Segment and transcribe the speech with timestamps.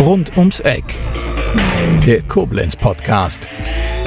[0.00, 0.84] Rund ums Eck.
[2.06, 3.50] Der Koblenz Podcast.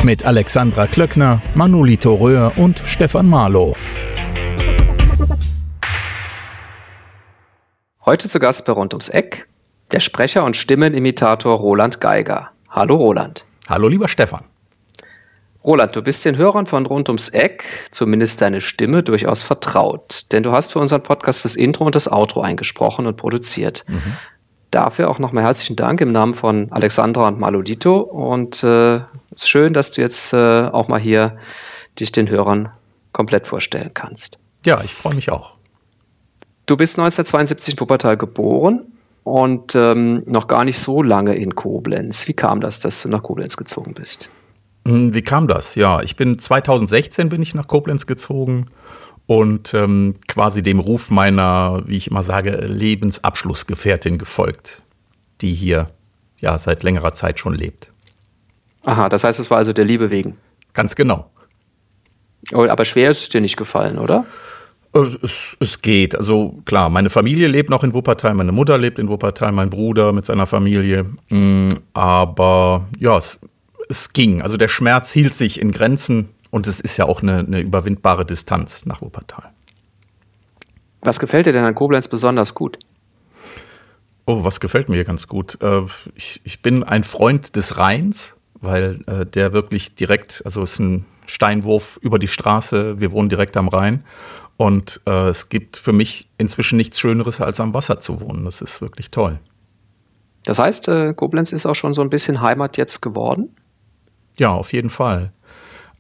[0.04, 3.76] Mit Alexandra Klöckner, Manolito Röhr und Stefan Marlow.
[8.06, 9.50] Heute zu Gast bei Rund ums Eck
[9.92, 12.52] der Sprecher und Stimmenimitator Roland Geiger.
[12.70, 13.46] Hallo Roland.
[13.68, 14.51] Hallo lieber Stefan.
[15.64, 20.32] Roland, du bist den Hörern von Rund ums Eck, zumindest deine Stimme, durchaus vertraut.
[20.32, 23.86] Denn du hast für unseren Podcast das Intro und das Outro eingesprochen und produziert.
[23.88, 24.02] Mhm.
[24.72, 28.00] Dafür auch nochmal herzlichen Dank im Namen von Alexandra und Malodito.
[28.00, 31.38] Und äh, es ist schön, dass du jetzt äh, auch mal hier
[32.00, 32.70] dich den Hörern
[33.12, 34.40] komplett vorstellen kannst.
[34.66, 35.56] Ja, ich freue mich auch.
[36.66, 38.94] Du bist 1972 in Wuppertal geboren
[39.24, 42.28] und ähm, noch gar nicht so lange in Koblenz.
[42.28, 44.30] Wie kam das, dass du nach Koblenz gezogen bist?
[44.88, 45.76] Hm, wie kam das?
[45.76, 48.68] Ja, ich bin 2016 bin ich nach Koblenz gezogen
[49.28, 54.82] und ähm, quasi dem Ruf meiner, wie ich immer sage, Lebensabschlussgefährtin gefolgt,
[55.42, 55.88] die hier
[56.40, 57.92] ja seit längerer Zeit schon lebt.
[58.86, 60.38] Aha, das heißt, es war also der Liebe wegen.
[60.74, 61.30] Ganz genau.
[62.54, 64.26] Oh, aber schwer ist es dir nicht gefallen, oder?
[64.94, 66.16] Äh, es, es, geht.
[66.16, 70.12] Also klar, meine Familie lebt noch in Wuppertal, meine Mutter lebt in Wuppertal, mein Bruder
[70.12, 71.06] mit seiner Familie.
[71.30, 73.40] Hm, aber ja, es,
[73.92, 74.42] es ging.
[74.42, 78.26] Also der Schmerz hielt sich in Grenzen und es ist ja auch eine, eine überwindbare
[78.26, 79.52] Distanz nach Wuppertal.
[81.02, 82.80] Was gefällt dir denn an Koblenz besonders gut?
[84.26, 85.58] Oh, was gefällt mir ganz gut?
[85.62, 85.82] Äh,
[86.16, 90.80] ich, ich bin ein Freund des Rheins, weil äh, der wirklich direkt, also es ist
[90.80, 94.04] ein Steinwurf über die Straße, wir wohnen direkt am Rhein.
[94.58, 98.46] Und äh, es gibt für mich inzwischen nichts Schöneres, als am Wasser zu wohnen.
[98.46, 99.40] Das ist wirklich toll.
[100.44, 103.56] Das heißt, Koblenz ist auch schon so ein bisschen Heimat jetzt geworden?
[104.38, 105.32] Ja, auf jeden Fall.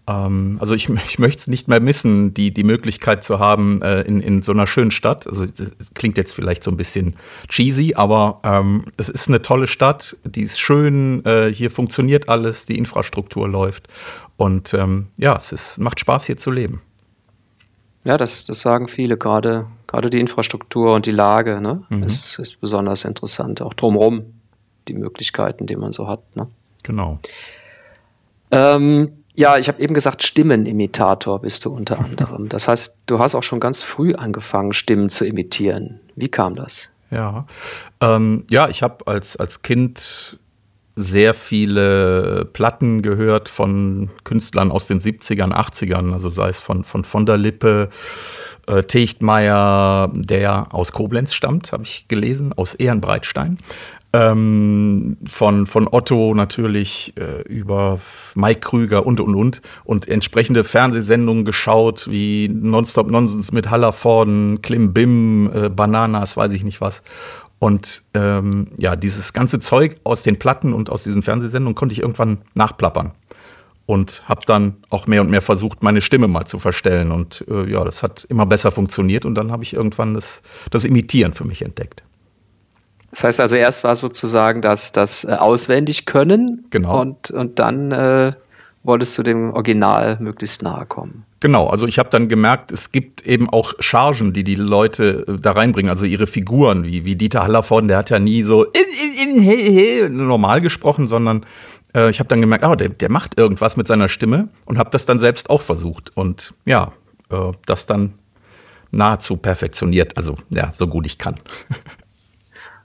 [0.08, 4.02] Ähm, also ich, ich möchte es nicht mehr missen, die, die Möglichkeit zu haben äh,
[4.02, 5.28] in, in so einer schönen Stadt.
[5.28, 7.16] Also es klingt jetzt vielleicht so ein bisschen
[7.50, 12.66] cheesy, aber ähm, es ist eine tolle Stadt, die ist schön, äh, hier funktioniert alles,
[12.66, 13.88] die Infrastruktur läuft.
[14.38, 16.82] Und ähm, ja, es ist, macht Spaß hier zu leben.
[18.04, 21.84] Ja, das, das sagen viele, gerade, gerade die Infrastruktur und die Lage ne?
[21.90, 22.04] Mhm.
[22.04, 23.62] ist, ist besonders interessant.
[23.62, 24.24] Auch drumherum,
[24.88, 26.36] die Möglichkeiten, die man so hat.
[26.36, 26.48] Ne?
[26.82, 27.20] Genau.
[28.52, 32.50] Ähm, ja, ich habe eben gesagt, Stimmenimitator bist du unter anderem.
[32.50, 36.00] Das heißt, du hast auch schon ganz früh angefangen, Stimmen zu imitieren.
[36.16, 36.92] Wie kam das?
[37.12, 37.46] Ja,
[38.02, 40.38] ähm, ja ich habe als, als Kind
[40.96, 47.06] sehr viele Platten gehört von Künstlern aus den 70ern, 80ern, also sei es von, von
[47.06, 47.90] von der Lippe,
[48.68, 53.58] äh, Techtmeier, der aus Koblenz stammt, habe ich gelesen, aus Ehrenbreitstein.
[54.14, 58.00] Ähm, von, von Otto natürlich äh, über
[58.36, 64.92] Mike Krüger und und und und entsprechende Fernsehsendungen geschaut, wie Nonstop Nonsense mit Hallerforden, Klim
[64.92, 67.04] Bim, äh, Bananas, weiß ich nicht was.
[67.62, 72.02] Und ähm, ja, dieses ganze Zeug aus den Platten und aus diesen Fernsehsendungen konnte ich
[72.02, 73.12] irgendwann nachplappern.
[73.86, 77.12] Und habe dann auch mehr und mehr versucht, meine Stimme mal zu verstellen.
[77.12, 79.26] Und äh, ja, das hat immer besser funktioniert.
[79.26, 80.42] Und dann habe ich irgendwann das,
[80.72, 82.04] das Imitieren für mich entdeckt.
[83.12, 86.66] Das heißt also, erst war sozusagen das, das äh, auswendig können.
[86.70, 87.02] Genau.
[87.02, 88.34] Und, und dann äh,
[88.84, 91.26] wolltest du dem Original möglichst nahe kommen.
[91.40, 95.36] Genau, also ich habe dann gemerkt, es gibt eben auch Chargen, die die Leute äh,
[95.42, 99.36] da reinbringen, also ihre Figuren, wie, wie Dieter Hallervorden, der hat ja nie so in,
[99.36, 101.46] in, in, normal gesprochen, sondern
[101.96, 104.92] äh, ich habe dann gemerkt, oh, der, der macht irgendwas mit seiner Stimme und habe
[104.92, 106.92] das dann selbst auch versucht und ja,
[107.32, 108.14] äh, das dann
[108.92, 111.36] nahezu perfektioniert, also ja, so gut ich kann.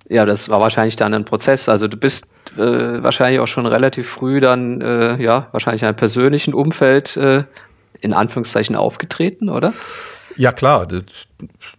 [0.08, 1.68] ja, das war wahrscheinlich dann ein Prozess.
[1.68, 5.96] Also du bist äh, wahrscheinlich auch schon relativ früh dann, äh, ja, wahrscheinlich in einem
[5.96, 7.44] persönlichen Umfeld äh,
[8.00, 9.72] in Anführungszeichen aufgetreten, oder?
[10.38, 10.86] Ja, klar.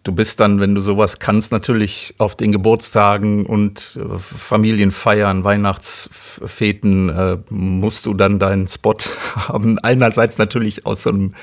[0.03, 7.09] Du bist dann, wenn du sowas kannst, natürlich auf den Geburtstagen und äh, Familienfeiern, Weihnachtsfeten,
[7.09, 8.97] äh, musst du dann deinen Spot
[9.35, 9.77] haben.
[9.79, 11.33] Einerseits natürlich aus so einem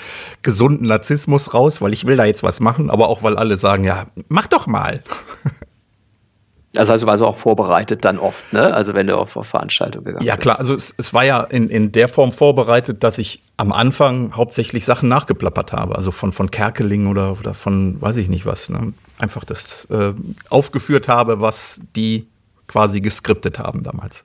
[0.42, 3.84] gesunden Narzissmus raus, weil ich will da jetzt was machen, aber auch weil alle sagen,
[3.84, 5.02] ja, mach doch mal.
[6.74, 8.74] Das heißt, du warst auch vorbereitet dann oft, ne?
[8.74, 10.28] Also wenn du auf, auf Veranstaltungen gegangen bist.
[10.28, 13.70] Ja klar, also es, es, war ja in, in der Form vorbereitet, dass ich am
[13.70, 15.94] Anfang hauptsächlich Sachen nachgeplappert habe.
[15.94, 18.70] Also von, von Kerkeling oder, oder von weiß ich nicht was.
[18.70, 18.92] Ne?
[19.18, 20.14] Einfach das äh,
[20.50, 22.26] aufgeführt habe, was die
[22.66, 24.24] quasi geskriptet haben damals.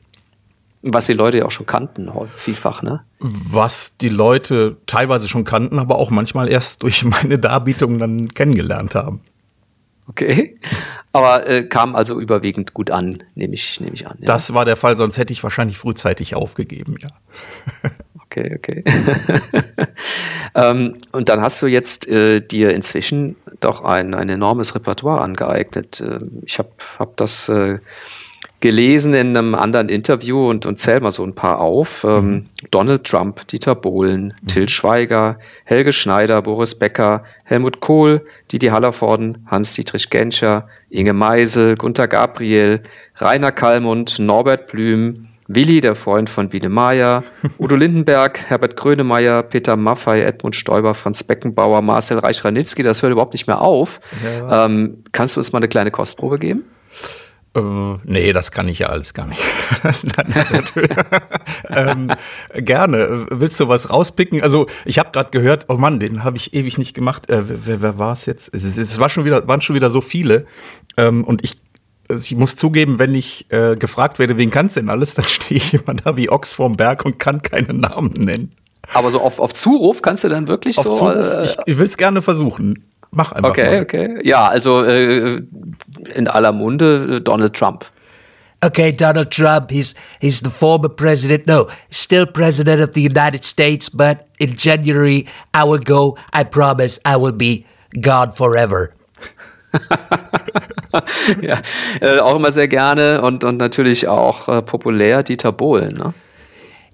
[0.81, 3.01] Was die Leute ja auch schon kannten, vielfach, ne?
[3.19, 8.95] Was die Leute teilweise schon kannten, aber auch manchmal erst durch meine Darbietung dann kennengelernt
[8.95, 9.21] haben.
[10.09, 10.57] Okay.
[11.13, 14.17] Aber äh, kam also überwiegend gut an, nehme ich, nehm ich an.
[14.19, 14.25] Ja.
[14.25, 17.09] Das war der Fall, sonst hätte ich wahrscheinlich frühzeitig aufgegeben, ja.
[18.31, 18.83] Okay, okay.
[20.53, 25.99] ähm, und dann hast du jetzt äh, dir inzwischen doch ein, ein enormes Repertoire angeeignet.
[25.99, 26.69] Äh, ich habe
[26.99, 27.79] hab das äh,
[28.59, 32.03] gelesen in einem anderen Interview und, und zähl mal so ein paar auf.
[32.03, 32.45] Ähm, mhm.
[32.71, 34.47] Donald Trump, Dieter Bohlen, mhm.
[34.47, 42.07] Till Schweiger, Helge Schneider, Boris Becker, Helmut Kohl, Didi Hallervorden, Hans-Dietrich Genscher, Inge Meisel, Gunther
[42.07, 42.81] Gabriel,
[43.15, 47.23] Rainer Kallmund, Norbert Blüm, Willi, der Freund von Biene Maya,
[47.57, 53.33] Udo Lindenberg, Herbert Grönemeyer, Peter Maffei, Edmund Stoiber, Franz Beckenbauer, Marcel Reich-Ranitzky, das hört überhaupt
[53.33, 53.99] nicht mehr auf.
[54.23, 54.65] Ja.
[54.65, 56.65] Ähm, kannst du uns mal eine kleine Kostprobe geben?
[57.55, 57.61] Äh,
[58.03, 59.41] nee, das kann ich ja alles gar nicht.
[61.69, 62.11] ähm,
[62.53, 63.25] gerne.
[63.31, 64.41] Willst du was rauspicken?
[64.43, 67.29] Also, ich habe gerade gehört, oh Mann, den habe ich ewig nicht gemacht.
[67.29, 68.53] Äh, wer, wer war es jetzt?
[68.53, 70.45] Es, es war schon wieder, waren schon wieder so viele.
[70.97, 71.59] Ähm, und ich
[72.09, 75.25] also ich muss zugeben, wenn ich äh, gefragt werde, wen kannst du denn alles, dann
[75.27, 78.51] stehe ich immer da wie Ochs vorm Berg und kann keinen Namen nennen.
[78.93, 80.95] Aber so auf, auf Zuruf kannst du dann wirklich auf so.
[80.95, 82.88] Zuruf, äh, ich, ich will es gerne versuchen.
[83.11, 83.81] Mach einfach okay, mal.
[83.81, 84.19] Okay.
[84.23, 85.41] Ja, also äh,
[86.13, 87.85] in aller Munde äh, Donald Trump.
[88.61, 93.89] Okay, Donald Trump, he's he's the former president, no, still president of the United States,
[93.89, 97.63] but in January I will go, I promise I will be
[98.01, 98.91] gone forever.
[101.41, 101.61] ja,
[102.01, 105.95] äh, auch immer sehr gerne und, und natürlich auch äh, populär Dieter Bohlen.
[105.95, 106.13] Ne?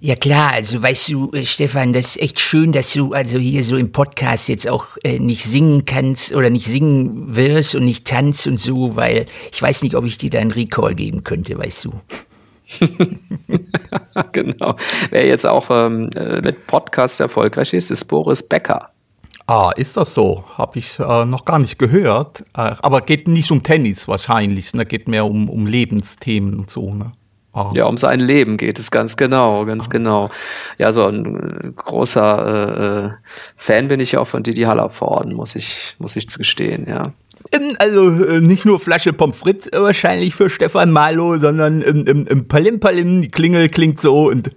[0.02, 3.64] Ja klar, also weißt du, äh, Stefan, das ist echt schön, dass du also hier
[3.64, 8.06] so im Podcast jetzt auch äh, nicht singen kannst oder nicht singen wirst und nicht
[8.06, 11.58] tanzt und so, weil ich weiß nicht, ob ich dir da einen Recall geben könnte,
[11.58, 11.94] weißt du.
[14.32, 14.76] genau.
[15.12, 18.90] Wer jetzt auch ähm, äh, mit Podcast erfolgreich ist, ist Boris Becker.
[19.48, 20.44] Ah, ist das so?
[20.58, 22.42] Habe ich äh, noch gar nicht gehört.
[22.58, 24.74] Äh, aber geht nicht um Tennis wahrscheinlich.
[24.74, 24.86] Ne?
[24.86, 26.94] Geht mehr um, um Lebensthemen und so.
[26.94, 27.14] Ne?
[27.56, 27.72] Ah.
[27.74, 29.92] Ja, um sein Leben geht es ganz genau, ganz ah.
[29.92, 30.30] genau.
[30.78, 33.12] Ja, so ein äh, großer äh, äh,
[33.56, 37.14] Fan bin ich ja auch von Didi Hallervorden, muss ich, muss ich gestehen, ja.
[37.54, 42.28] Ähm, also äh, nicht nur Flasche Pommes frites wahrscheinlich für Stefan Malo, sondern im, im,
[42.28, 44.52] im Palim Palim, die Klingel klingt so und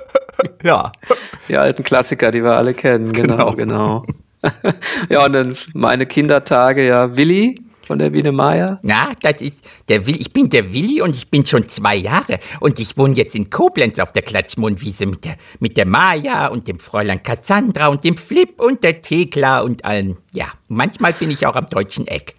[0.62, 0.92] ja.
[1.48, 4.02] Die alten Klassiker, die wir alle kennen, genau, genau.
[4.02, 4.06] genau.
[5.08, 8.78] ja, und dann meine Kindertage, ja, Willi von der Biene Maya.
[8.82, 10.18] Na, das ist der Willi.
[10.18, 12.38] Ich bin der Willi und ich bin schon zwei Jahre.
[12.60, 16.68] Und ich wohne jetzt in Koblenz auf der Klatschmundwiese mit der, mit der Maya und
[16.68, 20.16] dem Fräulein Cassandra und dem Flip und der Thekla und allen.
[20.32, 22.34] Ja, manchmal bin ich auch am deutschen Eck.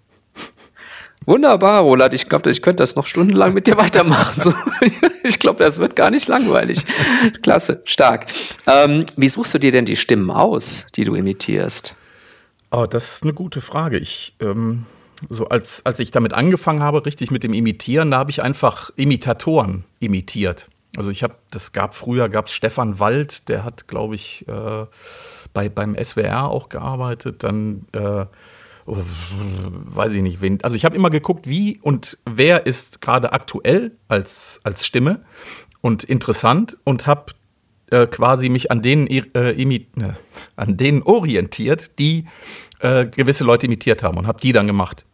[1.26, 2.14] Wunderbar, Roland.
[2.14, 4.40] Ich glaube, ich könnte das noch stundenlang mit dir weitermachen.
[4.40, 4.54] So,
[5.24, 6.86] ich glaube, das wird gar nicht langweilig.
[7.42, 8.28] Klasse, stark.
[8.68, 11.96] Ähm, wie suchst du dir denn die Stimmen aus, die du imitierst?
[12.70, 13.98] Oh, das ist eine gute Frage.
[13.98, 14.86] Ich, ähm,
[15.30, 18.92] so als, als ich damit angefangen habe, richtig mit dem Imitieren, da habe ich einfach
[18.96, 20.70] Imitatoren imitiert.
[20.98, 24.86] Also ich habe, das gab früher, gab es Stefan Wald, der hat, glaube ich, äh,
[25.54, 27.44] bei, beim SWR auch gearbeitet.
[27.44, 28.26] Dann äh,
[28.86, 30.64] weiß ich nicht, wen.
[30.64, 35.22] Also ich habe immer geguckt, wie und wer ist gerade aktuell als, als Stimme
[35.82, 37.34] und interessant und habe
[37.92, 40.18] äh, quasi mich an denen, äh, ne,
[40.56, 42.26] an denen orientiert, die
[42.80, 45.06] äh, gewisse Leute imitiert haben und habe die dann gemacht.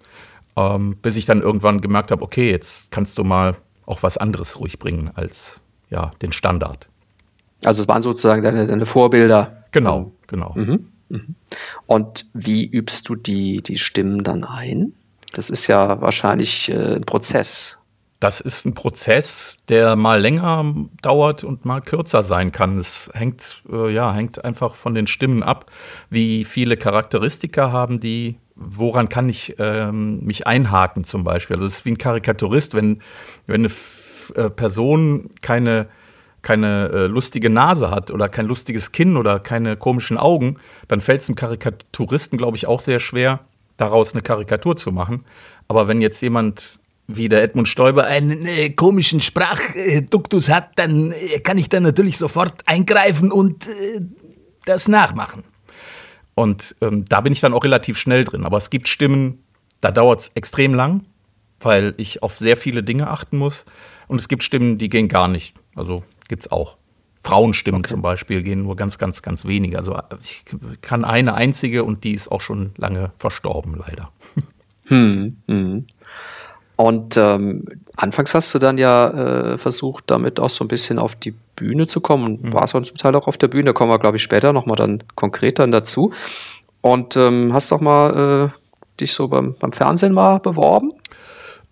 [0.55, 3.55] Ähm, bis ich dann irgendwann gemerkt habe, okay, jetzt kannst du mal
[3.85, 6.89] auch was anderes ruhig bringen als ja, den Standard.
[7.63, 9.65] Also es waren sozusagen deine, deine Vorbilder.
[9.71, 10.53] Genau, genau.
[10.55, 10.87] Mhm.
[11.09, 11.35] Mhm.
[11.85, 14.93] Und wie übst du die, die Stimmen dann ein?
[15.33, 17.77] Das ist ja wahrscheinlich äh, ein Prozess.
[18.19, 22.77] Das ist ein Prozess, der mal länger dauert und mal kürzer sein kann.
[22.77, 25.71] Es hängt, äh, ja, hängt einfach von den Stimmen ab,
[26.09, 31.55] wie viele Charakteristika haben die, woran kann ich ähm, mich einhaken zum Beispiel.
[31.55, 33.01] Also das ist wie ein Karikaturist, wenn,
[33.47, 35.87] wenn eine F äh, Person keine
[36.41, 41.21] keine äh, lustige Nase hat oder kein lustiges Kinn oder keine komischen Augen, dann fällt
[41.21, 43.41] es einem Karikaturisten, glaube ich, auch sehr schwer,
[43.77, 45.23] daraus eine Karikatur zu machen.
[45.67, 51.39] Aber wenn jetzt jemand wie der Edmund Stoiber einen äh, komischen Sprachduktus hat, dann äh,
[51.39, 54.01] kann ich da natürlich sofort eingreifen und äh,
[54.65, 55.43] das nachmachen.
[56.35, 58.45] Und ähm, da bin ich dann auch relativ schnell drin.
[58.45, 59.43] Aber es gibt Stimmen,
[59.81, 61.01] da dauert es extrem lang,
[61.59, 63.65] weil ich auf sehr viele Dinge achten muss.
[64.07, 65.55] Und es gibt Stimmen, die gehen gar nicht.
[65.75, 66.77] Also gibt es auch.
[67.23, 67.89] Frauenstimmen okay.
[67.89, 69.77] zum Beispiel gehen nur ganz, ganz, ganz wenige.
[69.77, 70.43] Also ich
[70.81, 74.11] kann eine einzige und die ist auch schon lange verstorben, leider.
[74.87, 75.85] Hm, hm.
[76.75, 81.15] Und ähm, anfangs hast du dann ja äh, versucht, damit auch so ein bisschen auf
[81.15, 82.53] die Bühne zu kommen und mhm.
[82.53, 83.65] warst auch zum Teil auch auf der Bühne.
[83.65, 86.13] Da kommen wir, glaube ich, später nochmal dann konkret dann dazu.
[86.81, 90.91] Und ähm, hast doch mal äh, dich so beim, beim Fernsehen mal beworben?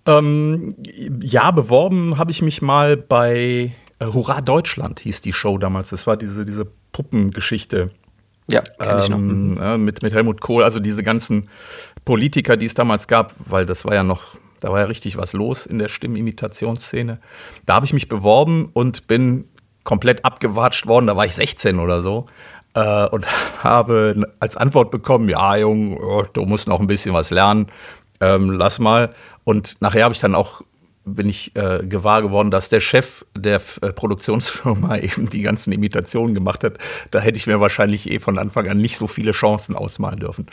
[0.05, 0.75] Ähm,
[1.21, 5.89] ja, beworben habe ich mich mal bei äh, Hurra Deutschland hieß die Show damals.
[5.89, 7.91] Das war diese, diese Puppengeschichte.
[8.51, 9.17] Ja, kenn ich noch.
[9.17, 11.49] Ähm, äh, mit, mit Helmut Kohl, also diese ganzen
[12.05, 15.33] Politiker, die es damals gab, weil das war ja noch, da war ja richtig was
[15.33, 17.19] los in der Stimmimitationsszene.
[17.65, 19.48] Da habe ich mich beworben und bin
[19.89, 22.25] komplett abgewatscht worden, da war ich 16 oder so.
[22.75, 23.25] Äh, und
[23.63, 27.65] habe als Antwort bekommen, ja, Junge, oh, du musst noch ein bisschen was lernen,
[28.21, 29.15] ähm, lass mal.
[29.45, 30.61] Und nachher habe ich dann auch
[31.05, 35.73] bin ich äh, gewahr geworden, dass der Chef der F äh, Produktionsfirma eben die ganzen
[35.73, 36.77] Imitationen gemacht hat.
[37.09, 40.45] Da hätte ich mir wahrscheinlich eh von Anfang an nicht so viele Chancen ausmalen dürfen.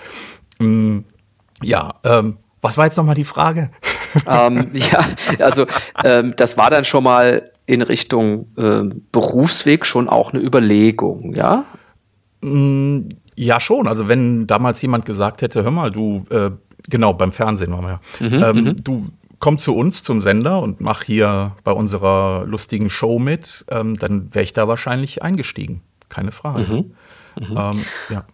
[0.58, 1.00] Mm,
[1.62, 3.70] ja, ähm, was war jetzt nochmal die Frage?
[4.28, 5.04] ähm, ja,
[5.38, 5.66] also
[6.04, 11.64] ähm, das war dann schon mal in Richtung ähm, Berufsweg schon auch eine Überlegung, ja?
[12.40, 13.88] Mm, ja, schon.
[13.88, 16.50] Also wenn damals jemand gesagt hätte, hör mal, du, äh,
[16.88, 19.06] genau, beim Fernsehen waren wir ja, Mhm, ähm, du
[19.38, 24.34] komm zu uns zum Sender und mach hier bei unserer lustigen Show mit, ähm, dann
[24.34, 25.82] wäre ich da wahrscheinlich eingestiegen.
[26.08, 26.84] Keine Frage.
[27.38, 28.24] Ähm, ja.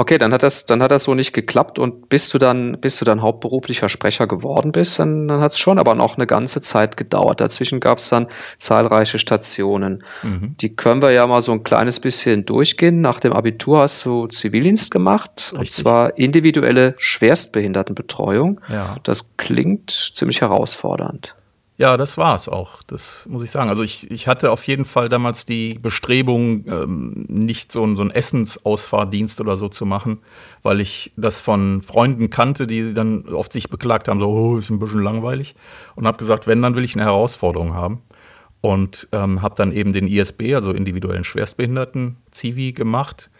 [0.00, 2.96] Okay, dann hat das, dann hat das so nicht geklappt und bis du dann, bis
[2.96, 6.62] du dann hauptberuflicher Sprecher geworden bist, dann, dann hat es schon aber noch eine ganze
[6.62, 7.42] Zeit gedauert.
[7.42, 8.26] Dazwischen gab es dann
[8.56, 10.02] zahlreiche Stationen.
[10.22, 13.02] Die können wir ja mal so ein kleines bisschen durchgehen.
[13.02, 15.82] Nach dem Abitur hast du Zivildienst gemacht und Richtig.
[15.84, 18.62] zwar individuelle Schwerstbehindertenbetreuung.
[18.70, 18.96] Ja.
[19.02, 21.34] Das klingt ziemlich herausfordernd.
[21.80, 22.82] Ja, das war es auch.
[22.82, 23.70] Das muss ich sagen.
[23.70, 28.10] Also ich, ich hatte auf jeden Fall damals die Bestrebung, ähm, nicht so, so einen
[28.10, 30.18] Essensausfahrdienst oder so zu machen,
[30.62, 34.68] weil ich das von Freunden kannte, die dann oft sich beklagt haben, so, oh, ist
[34.68, 35.54] ein bisschen langweilig.
[35.96, 38.02] Und habe gesagt, wenn, dann will ich eine Herausforderung haben.
[38.60, 43.30] Und ähm, habe dann eben den ISB, also individuellen Schwerstbehinderten, Zivi gemacht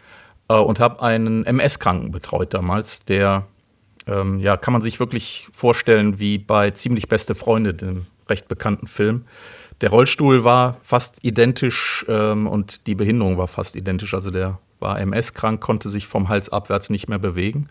[0.47, 3.45] äh, und habe einen MS-Kranken betreut damals, der
[4.07, 8.87] ähm, ja, kann man sich wirklich vorstellen wie bei Ziemlich beste Freunde, dem recht bekannten
[8.87, 9.25] Film.
[9.81, 14.13] Der Rollstuhl war fast identisch ähm, und die Behinderung war fast identisch.
[14.13, 17.69] Also der war MS-krank, konnte sich vom Hals abwärts nicht mehr bewegen.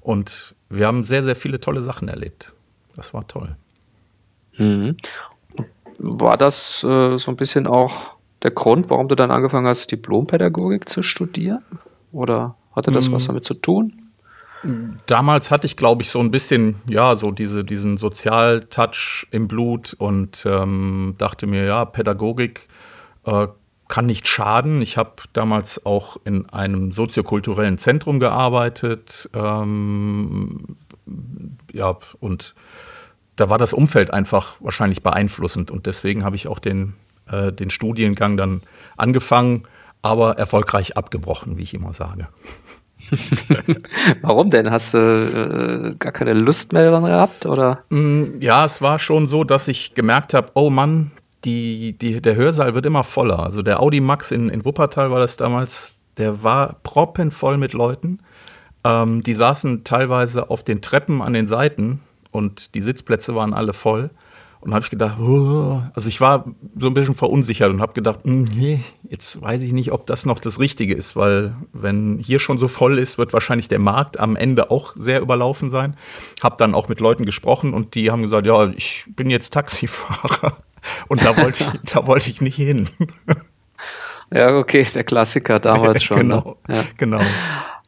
[0.00, 2.52] Und wir haben sehr, sehr viele tolle Sachen erlebt.
[2.94, 3.56] Das war toll.
[5.98, 10.88] War das äh, so ein bisschen auch der Grund, warum du dann angefangen hast, Diplompädagogik
[10.88, 11.62] zu studieren?
[12.12, 14.05] Oder hatte das was damit zu tun?
[15.06, 19.94] Damals hatte ich, glaube ich, so ein bisschen, ja, so diese, diesen Sozialtouch im Blut
[19.98, 22.68] und ähm, dachte mir, ja, Pädagogik
[23.24, 23.48] äh,
[23.88, 24.82] kann nicht schaden.
[24.82, 29.30] Ich habe damals auch in einem soziokulturellen Zentrum gearbeitet.
[29.34, 30.76] Ähm,
[31.72, 32.54] ja, und
[33.36, 36.94] da war das Umfeld einfach wahrscheinlich beeinflussend und deswegen habe ich auch den,
[37.30, 38.62] äh, den Studiengang dann
[38.96, 39.64] angefangen,
[40.02, 42.28] aber erfolgreich abgebrochen, wie ich immer sage.
[44.22, 44.70] Warum denn?
[44.70, 47.46] Hast du äh, gar keine Lust mehr daran gehabt?
[47.46, 47.84] Oder?
[47.90, 51.12] Mm, Ja, es war schon so, dass ich gemerkt habe, oh Mann,
[51.44, 53.40] die, die, der Hörsaal wird immer voller.
[53.40, 58.18] Also der Audi Max in, in Wuppertal war das damals, der war proppenvoll mit Leuten.
[58.84, 63.72] Ähm, die saßen teilweise auf den Treppen an den Seiten und die Sitzplätze waren alle
[63.72, 64.10] voll.
[64.66, 66.44] Und habe ich gedacht, oh, also ich war
[66.76, 70.26] so ein bisschen verunsichert und habe gedacht, hm, nee, jetzt weiß ich nicht, ob das
[70.26, 74.18] noch das Richtige ist, weil wenn hier schon so voll ist, wird wahrscheinlich der Markt
[74.18, 75.96] am Ende auch sehr überlaufen sein.
[76.42, 80.56] Habe dann auch mit Leuten gesprochen und die haben gesagt, ja, ich bin jetzt Taxifahrer
[81.06, 82.88] und da wollte ich, da wollte ich nicht hin.
[84.34, 86.18] Ja, okay, der Klassiker damals schon.
[86.18, 86.74] genau, Ne?
[86.74, 86.84] Ja.
[86.96, 87.20] genau.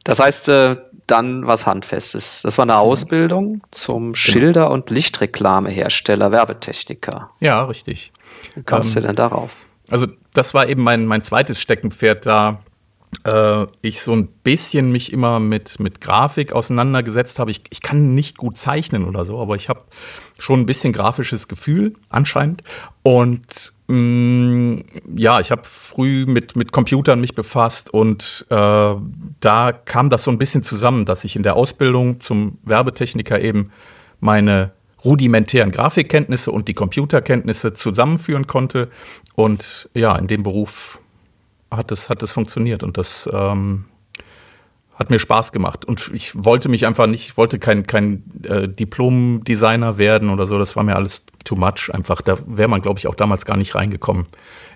[0.05, 0.77] Das heißt, äh,
[1.11, 2.43] dann was Handfestes.
[2.43, 7.31] Das war eine Ausbildung zum Schilder- und Lichtreklamehersteller, Werbetechniker.
[7.41, 8.13] Ja, richtig.
[8.55, 9.51] Wie kamst du denn darauf?
[9.91, 12.61] Also das war eben mein, mein zweites Steckenpferd, da
[13.25, 17.51] äh, ich so ein bisschen mich immer mit, mit Grafik auseinandergesetzt habe.
[17.51, 19.85] Ich, ich kann nicht gut zeichnen oder so, aber ich habe
[20.39, 22.63] schon ein bisschen grafisches Gefühl anscheinend.
[23.03, 28.55] Und ja, ich habe früh mit, mit Computern mich befasst und äh,
[29.41, 33.71] da kam das so ein bisschen zusammen, dass ich in der Ausbildung zum Werbetechniker eben
[34.21, 34.73] meine
[35.05, 38.91] rudimentären Grafikkenntnisse und die Computerkenntnisse zusammenführen konnte.
[39.35, 41.01] Und ja, in dem Beruf
[41.71, 43.87] hat es, hat es funktioniert und das ähm,
[44.99, 45.85] hat mir Spaß gemacht.
[45.85, 50.59] Und ich wollte mich einfach nicht, ich wollte kein, kein äh, Diplom-Designer werden oder so,
[50.59, 51.91] das war mir alles too much.
[51.93, 54.27] Einfach, da wäre man, glaube ich, auch damals gar nicht reingekommen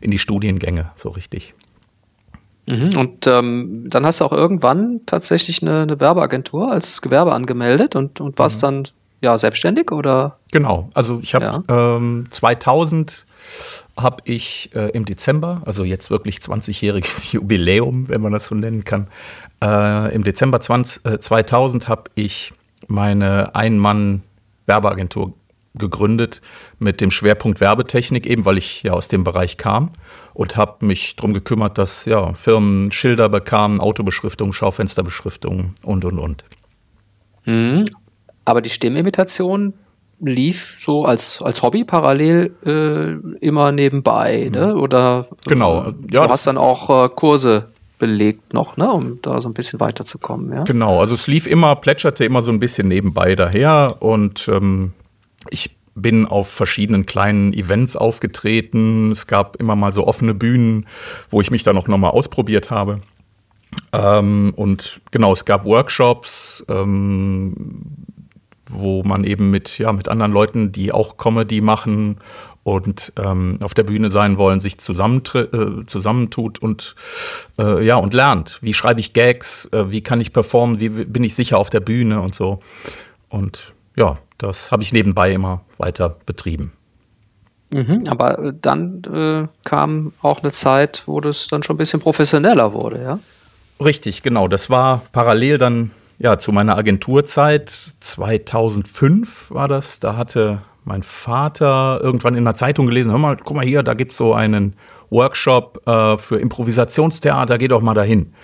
[0.00, 1.55] in die Studiengänge, so richtig.
[2.67, 2.97] Mhm.
[2.97, 8.21] Und ähm, dann hast du auch irgendwann tatsächlich eine, eine Werbeagentur als Gewerbe angemeldet und,
[8.21, 8.85] und warst dann
[9.21, 10.38] ja selbstständig oder?
[10.52, 13.26] Genau, also ich habe ähm, 2000
[13.97, 18.85] habe ich äh, im Dezember, also jetzt wirklich 20-jähriges Jubiläum, wenn man das so nennen
[18.85, 19.09] kann,
[19.62, 22.52] äh, im Dezember 20, äh, 2000 habe ich
[22.88, 25.33] meine Ein-Mann-Werbeagentur
[25.75, 26.42] gegründet
[26.78, 29.90] mit dem Schwerpunkt Werbetechnik, eben weil ich ja aus dem Bereich kam
[30.35, 36.45] und habe mich darum gekümmert, dass ja, Firmen Schilder bekamen, Autobeschriftungen, Schaufensterbeschriftungen und, und, und.
[37.45, 37.85] Mhm.
[38.45, 39.75] Aber die Stimmimitation
[40.21, 44.75] lief so als, als Hobby parallel äh, immer nebenbei, ne?
[44.75, 44.81] Mhm.
[44.81, 45.85] Oder genau.
[45.85, 47.69] Äh, ja, du hast dann auch äh, Kurse
[48.03, 50.65] belegt noch, ne, um da so ein bisschen weiterzukommen, ja?
[50.65, 54.93] Genau, also es lief immer, plätscherte immer so ein bisschen nebenbei daher und ähm,
[55.51, 59.13] ich bin auf verschiedenen kleinen Events aufgetreten.
[59.13, 60.87] Es gab immer mal so offene Bühnen,
[61.31, 63.03] wo ich mich dann auch nochmal ausprobiert habe.
[63.93, 67.55] Ähm, und genau, es gab Workshops, ähm,
[68.69, 72.17] wo man eben mit, ja, mit anderen Leuten, die auch Comedy machen
[72.64, 74.76] und ähm, auf der Bühne sein wollen, sich äh,
[75.87, 76.95] zusammentut und
[77.59, 78.59] äh, ja und lernt.
[78.62, 79.66] Wie schreibe ich Gags?
[79.73, 80.78] Äh, wie kann ich performen?
[80.78, 82.61] Wie bin ich sicher auf der Bühne und so?
[83.28, 86.73] Und ja, das habe ich nebenbei immer weiter betrieben.
[87.71, 92.00] Mhm, aber äh, dann äh, kam auch eine Zeit, wo das dann schon ein bisschen
[92.00, 93.19] professioneller wurde, ja?
[93.83, 94.47] Richtig, genau.
[94.47, 97.71] Das war parallel dann ja zu meiner Agenturzeit.
[97.71, 99.99] 2005 war das.
[99.99, 103.95] Da hatte mein Vater irgendwann in einer Zeitung gelesen, hör mal, guck mal hier, da
[103.95, 104.77] gibt es so einen
[105.11, 108.35] Workshop äh, für Improvisationstheater, geh doch mal dahin.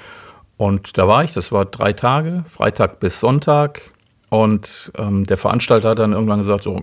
[0.57, 3.80] Und da war ich, das war drei Tage, Freitag bis Sonntag.
[4.28, 6.80] Und ähm, der Veranstalter hat dann irgendwann gesagt, so,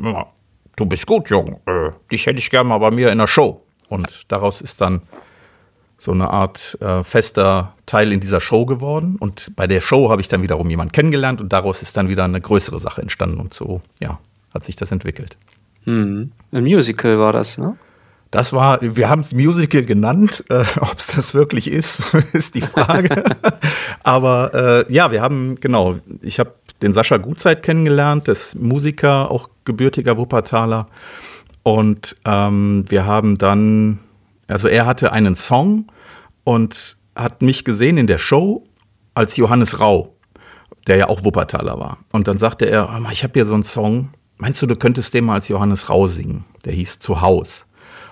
[0.76, 3.62] du bist gut, Junge, äh, dich hätte ich gerne mal bei mir in der Show.
[3.88, 5.02] Und daraus ist dann
[5.98, 9.18] so eine Art äh, fester Teil in dieser Show geworden.
[9.20, 12.24] Und bei der Show habe ich dann wiederum jemanden kennengelernt und daraus ist dann wieder
[12.24, 13.40] eine größere Sache entstanden.
[13.40, 14.20] Und so, ja,
[14.56, 15.38] hat sich das entwickelt.
[15.84, 16.32] Hm.
[16.52, 17.78] Ein Musical war das, ne?
[18.32, 20.44] Das war, wir haben es Musical genannt.
[20.50, 23.24] Äh, Ob es das wirklich ist, ist die Frage.
[24.04, 29.50] Aber äh, ja, wir haben, genau, ich habe den Sascha Gutzeit kennengelernt, das Musiker, auch
[29.64, 30.88] gebürtiger Wuppertaler.
[31.64, 34.00] Und ähm, wir haben dann,
[34.48, 35.88] also er hatte einen Song
[36.44, 38.66] und hat mich gesehen in der Show
[39.14, 40.14] als Johannes Rau,
[40.88, 42.00] der ja auch Wuppertaler war.
[42.12, 45.26] Und dann sagte er, ich habe hier so einen Song, meinst du, du könntest den
[45.26, 46.46] mal als Johannes Rau singen?
[46.66, 47.68] Der hieß Zuhaus.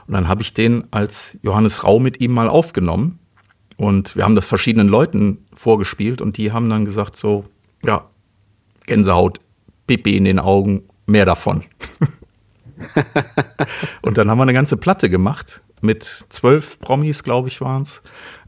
[0.07, 3.19] Und dann habe ich den als Johannes Rau mit ihm mal aufgenommen.
[3.77, 7.43] Und wir haben das verschiedenen Leuten vorgespielt und die haben dann gesagt so,
[7.83, 8.05] ja,
[8.86, 9.39] Gänsehaut,
[9.88, 11.63] Pipi in den Augen, mehr davon.
[14.01, 18.01] und dann haben wir eine ganze Platte gemacht mit zwölf Promis, glaube ich, waren es.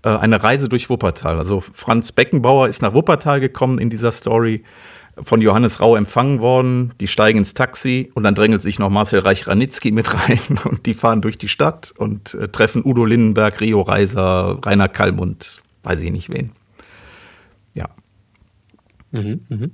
[0.03, 1.37] Äh, eine Reise durch Wuppertal.
[1.37, 4.63] Also Franz Beckenbauer ist nach Wuppertal gekommen in dieser Story
[5.21, 6.93] von Johannes Rau empfangen worden.
[6.99, 10.93] Die steigen ins Taxi und dann drängelt sich noch Marcel Reich-Ranitzky mit rein und die
[10.93, 16.11] fahren durch die Stadt und äh, treffen Udo Lindenberg, Rio Reiser, Rainer Kallmund, weiß ich
[16.11, 16.51] nicht wen.
[17.73, 17.89] Ja.
[19.11, 19.67] Mhm, mh.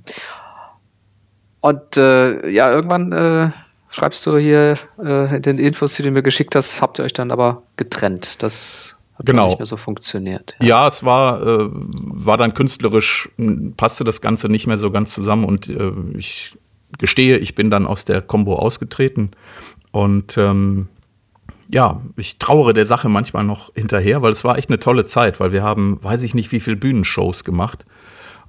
[1.60, 3.50] Und äh, ja, irgendwann äh,
[3.88, 7.12] schreibst du hier äh, in den Infos, die du mir geschickt hast, habt ihr euch
[7.12, 8.42] dann aber getrennt.
[8.42, 9.46] Das hat genau.
[9.46, 10.54] nicht mehr so funktioniert.
[10.60, 13.30] Ja, ja es war, äh, war dann künstlerisch,
[13.76, 16.56] passte das Ganze nicht mehr so ganz zusammen und äh, ich
[16.98, 19.30] gestehe, ich bin dann aus der Combo ausgetreten
[19.92, 20.88] und ähm,
[21.70, 25.40] ja, ich trauere der Sache manchmal noch hinterher, weil es war echt eine tolle Zeit,
[25.40, 27.86] weil wir haben, weiß ich nicht, wie viele Bühnenshows gemacht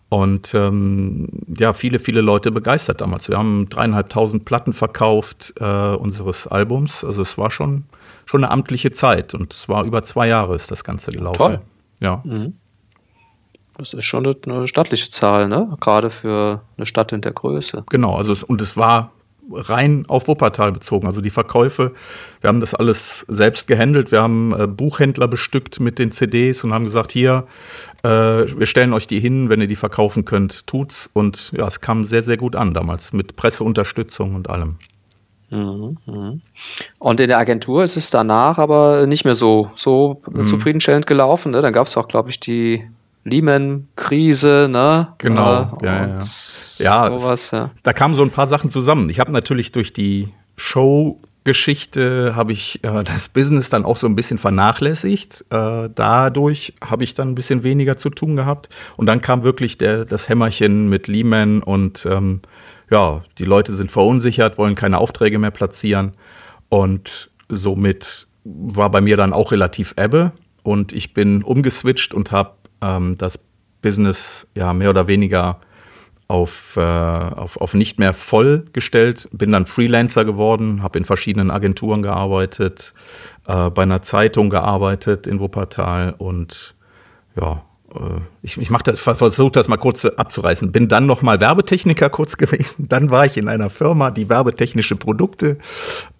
[0.10, 3.30] und ähm, ja, viele, viele Leute begeistert damals.
[3.30, 7.04] Wir haben dreieinhalbtausend Platten verkauft äh, unseres Albums.
[7.04, 7.86] Also es war schon,
[8.26, 11.38] schon eine amtliche Zeit und es war über zwei Jahre ist das Ganze gelaufen.
[11.38, 11.62] Toll.
[12.00, 12.22] Ja.
[12.24, 12.54] Mhm.
[13.78, 15.76] Das ist schon eine stattliche Zahl, ne?
[15.80, 17.86] Gerade für eine Stadt in der Größe.
[17.90, 19.12] Genau, also es, und es war
[19.52, 21.08] rein auf Wuppertal bezogen.
[21.08, 21.94] Also die Verkäufe,
[22.42, 24.12] wir haben das alles selbst gehandelt.
[24.12, 27.48] Wir haben äh, Buchhändler bestückt mit den CDs und haben gesagt, hier,
[28.04, 31.10] äh, wir stellen euch die hin, wenn ihr die verkaufen könnt, tut's.
[31.14, 34.78] Und ja, es kam sehr, sehr gut an damals mit Presseunterstützung und allem.
[35.50, 36.42] Mhm, mhm.
[37.00, 40.46] Und in der Agentur ist es danach aber nicht mehr so, so mhm.
[40.46, 41.52] zufriedenstellend gelaufen.
[41.52, 41.62] Ne?
[41.62, 42.84] Dann gab es auch, glaube ich, die
[43.26, 45.10] Lehman-Krise, ne?
[45.18, 46.20] Genau, äh, ja, ja.
[46.80, 47.70] Ja, sowas, ja.
[47.84, 49.10] da kamen so ein paar Sachen zusammen.
[49.10, 50.28] Ich habe natürlich durch die
[50.58, 55.46] Show-Geschichte habe ich äh, das Business dann auch so ein bisschen vernachlässigt.
[55.52, 58.70] Äh, dadurch habe ich dann ein bisschen weniger zu tun gehabt.
[58.98, 62.42] Und dann kam wirklich der, das Hämmerchen mit Lehman und ähm,
[62.90, 66.14] ja, die Leute sind verunsichert, wollen keine Aufträge mehr platzieren.
[66.70, 70.32] Und somit war bei mir dann auch relativ Ebbe.
[70.64, 73.40] Und ich bin umgeswitcht und habe ähm, das
[73.82, 75.60] Business ja mehr oder weniger
[76.28, 81.52] auf, äh, auf, auf nicht mehr voll gestellt, bin dann Freelancer geworden, habe in verschiedenen
[81.52, 82.94] Agenturen gearbeitet,
[83.46, 86.76] äh, bei einer Zeitung gearbeitet in Wuppertal und
[87.40, 87.64] ja,
[88.42, 90.72] ich, ich mache das, versuche das mal kurz abzureißen.
[90.72, 92.88] Bin dann noch mal Werbetechniker kurz gewesen.
[92.90, 95.58] Dann war ich in einer Firma, die werbetechnische Produkte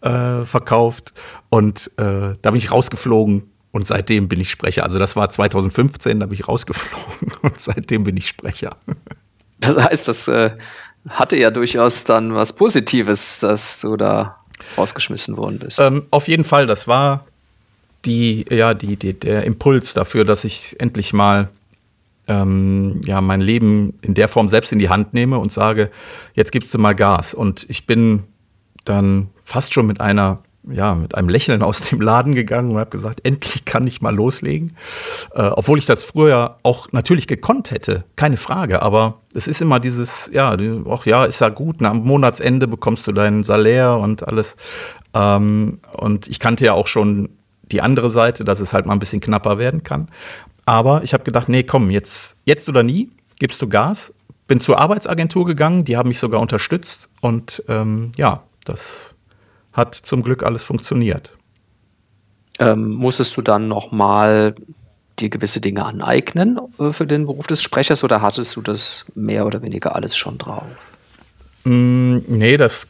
[0.02, 1.14] äh, verkauft
[1.50, 4.84] und äh, da bin ich rausgeflogen und seitdem bin ich Sprecher.
[4.84, 8.78] Also das war 2015, da bin ich rausgeflogen und seitdem bin ich Sprecher.
[9.60, 10.52] Das heißt, das äh,
[11.08, 14.44] hatte ja durchaus dann was Positives, dass du da
[14.78, 15.80] rausgeschmissen worden bist.
[15.80, 17.22] Ähm, auf jeden Fall, das war
[18.04, 21.48] die, ja, die, die, der Impuls dafür, dass ich endlich mal
[22.28, 25.90] ähm, ja, mein Leben in der Form selbst in die Hand nehme und sage,
[26.34, 27.34] jetzt gibst du mal Gas.
[27.34, 28.24] Und ich bin
[28.86, 30.40] dann fast schon mit einer
[30.72, 34.16] ja, mit einem Lächeln aus dem Laden gegangen und habe gesagt, endlich kann ich mal
[34.16, 34.76] loslegen.
[35.34, 38.82] Äh, obwohl ich das früher auch natürlich gekonnt hätte, keine Frage.
[38.82, 40.56] Aber es ist immer dieses, ja,
[40.90, 44.56] ach ja, ist ja gut, am Monatsende bekommst du deinen Salär und alles.
[45.14, 47.30] Ähm, und ich kannte ja auch schon
[47.72, 50.08] die andere Seite, dass es halt mal ein bisschen knapper werden kann.
[50.66, 54.14] Aber ich habe gedacht, nee, komm, jetzt, jetzt oder nie, gibst du Gas.
[54.48, 57.10] Bin zur Arbeitsagentur gegangen, die haben mich sogar unterstützt.
[57.22, 59.16] Und ähm, ja, das
[59.72, 61.34] hat zum Glück alles funktioniert.
[62.60, 64.56] Ähm, musstest du dann nochmal
[65.20, 69.46] dir gewisse Dinge aneignen äh, für den Beruf des Sprechers oder hattest du das mehr
[69.46, 70.64] oder weniger alles schon drauf?
[71.64, 72.88] Mm, nee, das,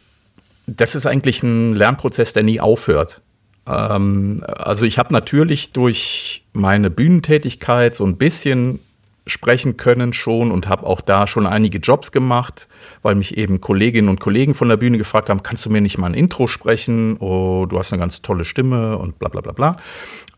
[0.68, 3.22] das ist eigentlich ein Lernprozess, der nie aufhört.
[3.68, 8.80] Ähm, also ich habe natürlich durch meine Bühnentätigkeit so ein bisschen
[9.26, 12.68] sprechen können schon und habe auch da schon einige Jobs gemacht,
[13.02, 15.98] weil mich eben Kolleginnen und Kollegen von der Bühne gefragt haben, kannst du mir nicht
[15.98, 17.18] mal ein Intro sprechen?
[17.18, 19.78] Oh, du hast eine ganz tolle Stimme und bla bla bla bla.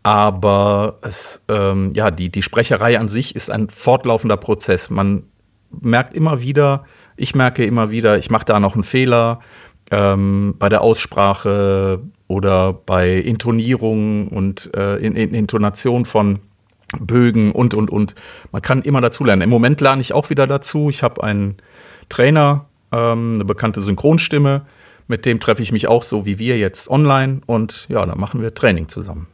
[0.04, 4.92] Aber es, ähm, ja, die, die Sprecherei an sich ist ein fortlaufender Prozess.
[4.92, 5.24] Man
[5.82, 6.86] merkt immer wieder,
[7.18, 9.40] ich merke immer wieder, ich mache da noch einen Fehler
[9.90, 16.40] ähm, bei der Aussprache, oder bei Intonierung und äh, in, in Intonation von
[17.00, 18.16] Bögen und, und, und.
[18.52, 19.42] Man kann immer dazulernen.
[19.42, 20.90] Im Moment lerne ich auch wieder dazu.
[20.90, 21.58] Ich habe einen
[22.10, 24.66] Trainer, ähm, eine bekannte Synchronstimme,
[25.08, 28.42] mit dem treffe ich mich auch so wie wir jetzt online und ja, dann machen
[28.42, 29.28] wir Training zusammen.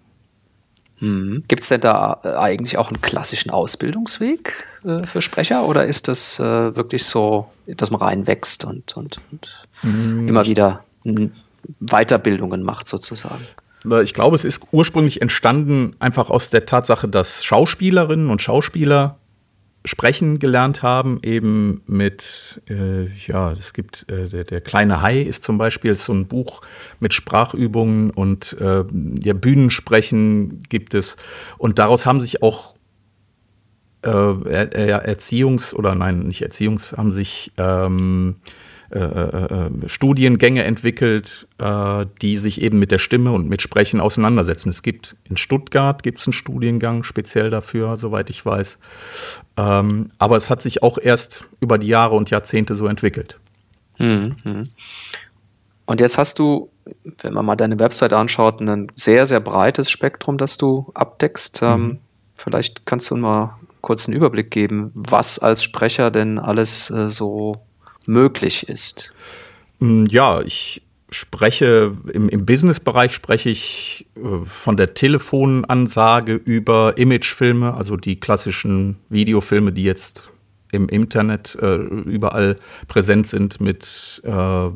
[0.99, 1.43] Hm.
[1.47, 6.07] Gibt es denn da äh, eigentlich auch einen klassischen Ausbildungsweg äh, für Sprecher oder ist
[6.07, 10.27] das äh, wirklich so, dass man reinwächst und, und, und hm.
[10.27, 10.83] immer wieder
[11.79, 13.45] Weiterbildungen macht sozusagen.
[14.03, 19.17] Ich glaube, es ist ursprünglich entstanden einfach aus der Tatsache, dass Schauspielerinnen und Schauspieler
[19.83, 25.43] sprechen gelernt haben, eben mit, äh, ja, es gibt, äh, der, der, kleine Hai ist
[25.43, 26.61] zum Beispiel so ein Buch
[26.99, 28.83] mit Sprachübungen und äh,
[29.23, 31.15] ja, Bühnensprechen gibt es.
[31.57, 32.75] Und daraus haben sich auch
[34.03, 38.70] äh, er, Erziehungs- oder nein, nicht Erziehungs-, haben sich ähm, äh, äh, äh,
[39.85, 44.69] Studiengänge entwickelt, äh, die sich eben mit der Stimme und mit Sprechen auseinandersetzen.
[44.69, 48.79] Es gibt in Stuttgart gibt's einen Studiengang speziell dafür, soweit ich weiß.
[49.57, 53.39] Ähm, aber es hat sich auch erst über die Jahre und Jahrzehnte so entwickelt.
[53.97, 54.65] Mhm.
[55.85, 56.69] Und jetzt hast du,
[57.21, 61.61] wenn man mal deine Website anschaut, ein sehr, sehr breites Spektrum, das du abdeckst.
[61.63, 61.97] Ähm, mhm.
[62.35, 67.61] Vielleicht kannst du mal kurz einen Überblick geben, was als Sprecher denn alles äh, so
[68.05, 69.11] möglich ist?
[69.79, 77.73] Mm, ja, ich spreche im, im Business-Bereich spreche ich äh, von der Telefonansage über Imagefilme,
[77.73, 80.29] also die klassischen Videofilme, die jetzt
[80.71, 84.69] im Internet äh, überall präsent sind mit äh,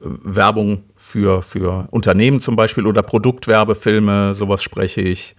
[0.00, 5.36] Werbung für, für Unternehmen zum Beispiel oder Produktwerbefilme, sowas spreche ich.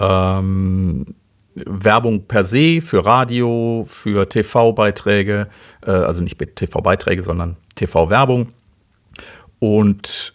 [0.00, 1.04] Ähm,
[1.66, 5.48] Werbung per se für Radio, für TV-Beiträge,
[5.86, 8.48] äh, also nicht TV-Beiträge, sondern TV-Werbung.
[9.58, 10.34] Und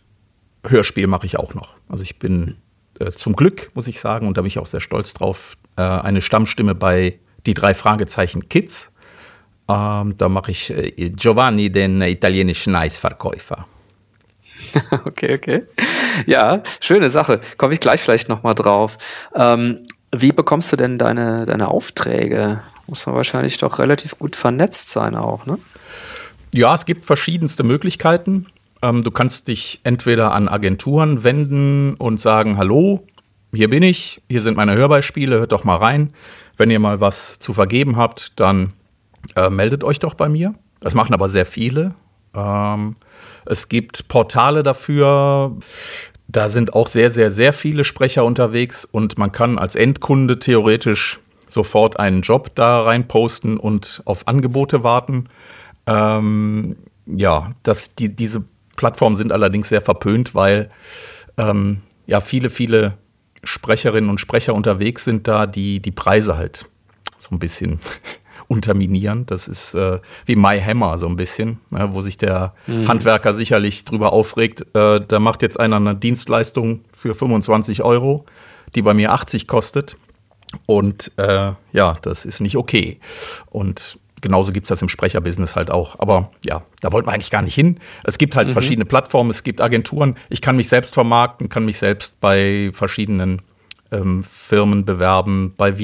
[0.65, 1.75] Hörspiel mache ich auch noch.
[1.89, 2.57] Also ich bin
[2.99, 5.81] äh, zum Glück, muss ich sagen, und da bin ich auch sehr stolz drauf, äh,
[5.81, 8.91] eine Stammstimme bei die drei Fragezeichen Kids.
[9.67, 13.65] Ähm, da mache ich äh, Giovanni, den italienischen Eisverkäufer.
[15.05, 15.63] Okay, okay.
[16.25, 17.41] Ja, schöne Sache.
[17.57, 18.97] Komme ich gleich vielleicht nochmal drauf.
[19.35, 22.61] Ähm, wie bekommst du denn deine, deine Aufträge?
[22.87, 25.57] Muss man wahrscheinlich doch relativ gut vernetzt sein auch, ne?
[26.53, 28.45] Ja, es gibt verschiedenste Möglichkeiten.
[28.81, 33.07] Ähm, du kannst dich entweder an Agenturen wenden und sagen, hallo,
[33.51, 36.13] hier bin ich, hier sind meine Hörbeispiele, hört doch mal rein.
[36.57, 38.73] Wenn ihr mal was zu vergeben habt, dann
[39.35, 40.53] äh, meldet euch doch bei mir.
[40.79, 41.95] Das machen aber sehr viele.
[42.35, 42.95] Ähm,
[43.45, 45.57] es gibt Portale dafür.
[46.33, 51.19] Da sind auch sehr, sehr, sehr viele Sprecher unterwegs und man kann als Endkunde theoretisch
[51.47, 55.29] sofort einen Job da rein posten und auf Angebote warten.
[55.85, 58.43] Ähm, ja, das, die, diese
[58.75, 60.69] Plattformen sind allerdings sehr verpönt, weil
[61.37, 62.97] ähm, ja viele, viele
[63.43, 66.65] Sprecherinnen und Sprecher unterwegs sind da, die die Preise halt
[67.19, 67.79] so ein bisschen
[68.47, 69.25] unterminieren.
[69.25, 72.87] Das ist äh, wie My Hammer so ein bisschen, ne, wo sich der mhm.
[72.87, 74.65] Handwerker sicherlich drüber aufregt.
[74.75, 78.25] Äh, da macht jetzt einer eine Dienstleistung für 25 Euro,
[78.75, 79.97] die bei mir 80 kostet.
[80.65, 82.99] Und äh, ja, das ist nicht okay.
[83.49, 85.99] Und genauso gibt es das im Sprecherbusiness halt auch.
[85.99, 87.79] Aber ja, da wollten wir eigentlich gar nicht hin.
[88.03, 88.53] Es gibt halt mhm.
[88.53, 90.15] verschiedene Plattformen, es gibt Agenturen.
[90.29, 93.41] Ich kann mich selbst vermarkten, kann mich selbst bei verschiedenen
[93.91, 95.77] ähm, Firmen bewerben, bei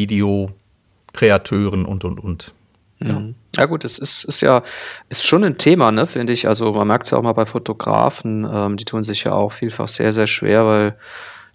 [1.13, 2.53] Videokreateuren und, und, und.
[2.99, 3.19] Ja.
[3.19, 3.35] Mhm.
[3.55, 4.61] ja gut, es ist, ist ja
[5.07, 6.47] ist schon ein Thema, ne, finde ich.
[6.47, 9.53] Also man merkt es ja auch mal bei Fotografen, ähm, die tun sich ja auch
[9.53, 10.95] vielfach sehr, sehr schwer, weil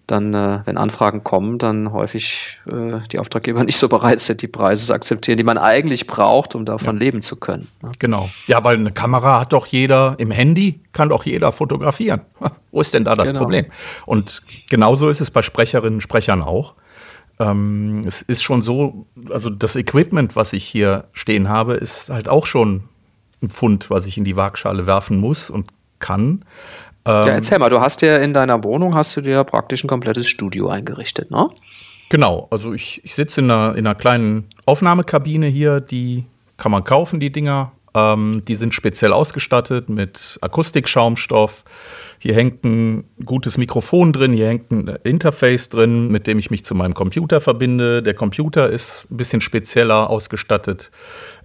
[0.07, 4.49] dann, äh, wenn Anfragen kommen, dann häufig äh, die Auftraggeber nicht so bereit sind, die
[4.49, 7.05] Preise zu akzeptieren, die man eigentlich braucht, um davon ja.
[7.05, 7.69] leben zu können.
[7.83, 7.90] Ne?
[7.99, 8.31] Genau.
[8.47, 12.23] Ja, weil eine Kamera hat doch jeder im Handy, kann doch jeder fotografieren.
[12.71, 13.40] Wo ist denn da das genau.
[13.40, 13.67] Problem?
[14.07, 16.75] Und genauso ist es bei Sprecherinnen und Sprechern auch.
[17.40, 22.29] Ähm, es ist schon so, also das Equipment, was ich hier stehen habe, ist halt
[22.29, 22.85] auch schon
[23.42, 25.68] ein Pfund, was ich in die Waagschale werfen muss und
[25.99, 26.44] kann.
[27.07, 29.88] Ähm, ja, erzähl mal, du hast ja in deiner Wohnung hast du dir praktisch ein
[29.88, 31.51] komplettes Studio eingerichtet, ne?
[32.09, 36.25] Genau, also ich, ich sitze in einer, in einer kleinen Aufnahmekabine hier, die
[36.57, 37.73] kann man kaufen, die Dinger.
[37.94, 41.64] Ähm, die sind speziell ausgestattet mit Akustikschaumstoff.
[42.25, 46.65] Hier hängt ein gutes Mikrofon drin, hier hängt ein Interface drin, mit dem ich mich
[46.65, 48.03] zu meinem Computer verbinde.
[48.03, 50.91] Der Computer ist ein bisschen spezieller ausgestattet.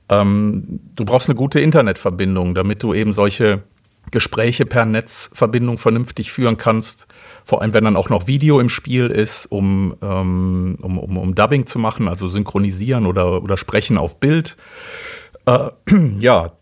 [0.07, 3.63] Ähm, du brauchst eine gute Internetverbindung, damit du eben solche
[4.11, 7.07] Gespräche per Netzverbindung vernünftig führen kannst.
[7.43, 11.35] Vor allem, wenn dann auch noch Video im Spiel ist, um, ähm, um, um, um
[11.35, 14.55] Dubbing zu machen, also synchronisieren oder, oder sprechen auf Bild.
[15.45, 15.71] Äh,
[16.19, 16.53] ja,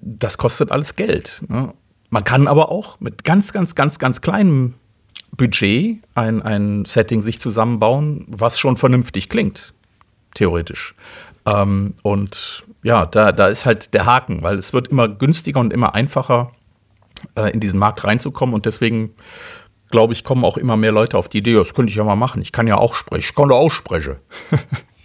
[0.00, 1.44] das kostet alles Geld.
[1.48, 1.74] Ne?
[2.10, 4.74] Man kann aber auch mit ganz, ganz, ganz, ganz kleinem
[5.36, 9.74] Budget ein, ein Setting sich zusammenbauen, was schon vernünftig klingt,
[10.34, 10.94] theoretisch.
[11.44, 15.72] Ähm, und ja, da, da ist halt der Haken, weil es wird immer günstiger und
[15.72, 16.52] immer einfacher,
[17.34, 18.54] äh, in diesen Markt reinzukommen.
[18.54, 19.14] Und deswegen,
[19.90, 22.16] glaube ich, kommen auch immer mehr Leute auf die Idee, das könnte ich ja mal
[22.16, 22.42] machen.
[22.42, 23.26] Ich kann ja auch sprechen.
[23.28, 24.16] Ich kann doch auch sprechen.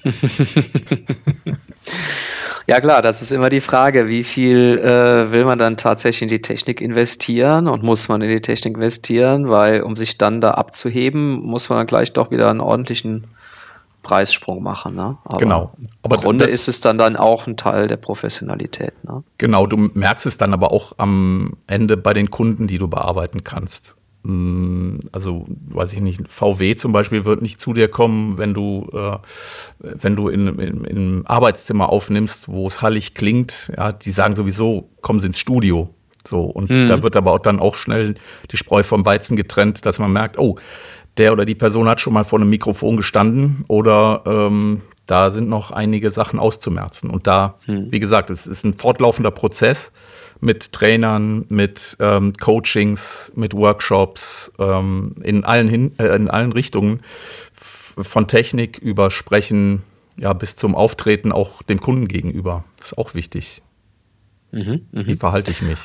[2.68, 6.28] Ja klar, das ist immer die Frage, wie viel äh, will man dann tatsächlich in
[6.30, 10.52] die Technik investieren und muss man in die Technik investieren, weil um sich dann da
[10.52, 13.26] abzuheben, muss man dann gleich doch wieder einen ordentlichen
[14.04, 14.96] Preissprung machen.
[14.96, 15.18] Ne?
[15.24, 15.72] Aber genau.
[16.04, 18.94] Aber im Grunde ist es dann, dann auch ein Teil der Professionalität.
[19.04, 19.24] Ne?
[19.38, 23.44] Genau, du merkst es dann aber auch am Ende bei den Kunden, die du bearbeiten
[23.44, 23.96] kannst.
[24.24, 28.88] Mm, also weiß ich nicht, VW zum Beispiel wird nicht zu dir kommen, wenn du,
[28.94, 29.18] äh,
[29.80, 33.72] wenn du in, in, in Arbeitszimmer aufnimmst, wo es hallig klingt.
[33.76, 35.90] Ja, die sagen sowieso, kommen Sie ins Studio.
[36.28, 36.88] So, und mhm.
[36.88, 38.16] da wird aber auch dann auch schnell
[38.52, 40.58] die Spreu vom Weizen getrennt, dass man merkt, oh,
[41.18, 45.50] der oder die Person hat schon mal vor einem Mikrofon gestanden oder ähm, da sind
[45.50, 47.10] noch einige Sachen auszumerzen.
[47.10, 47.92] Und da, mhm.
[47.92, 49.92] wie gesagt, es ist ein fortlaufender Prozess
[50.42, 57.02] mit Trainern, mit ähm, Coachings, mit Workshops ähm, in, allen hin, äh, in allen Richtungen,
[57.54, 59.84] von Technik über Sprechen
[60.18, 62.66] ja, bis zum Auftreten auch dem Kunden gegenüber.
[62.78, 63.62] Das ist auch wichtig.
[64.52, 65.06] Mhm, mh.
[65.06, 65.80] Wie verhalte ich mich?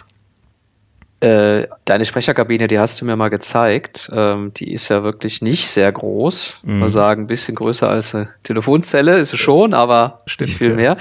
[1.20, 4.10] Äh, deine Sprecherkabine, die hast du mir mal gezeigt.
[4.12, 6.60] Ähm, die ist ja wirklich nicht sehr groß.
[6.62, 6.78] Mhm.
[6.80, 10.70] Mal sagen, ein bisschen größer als eine Telefonzelle ist sie schon, aber Stimmt, nicht viel
[10.70, 10.76] ja.
[10.76, 10.96] mehr.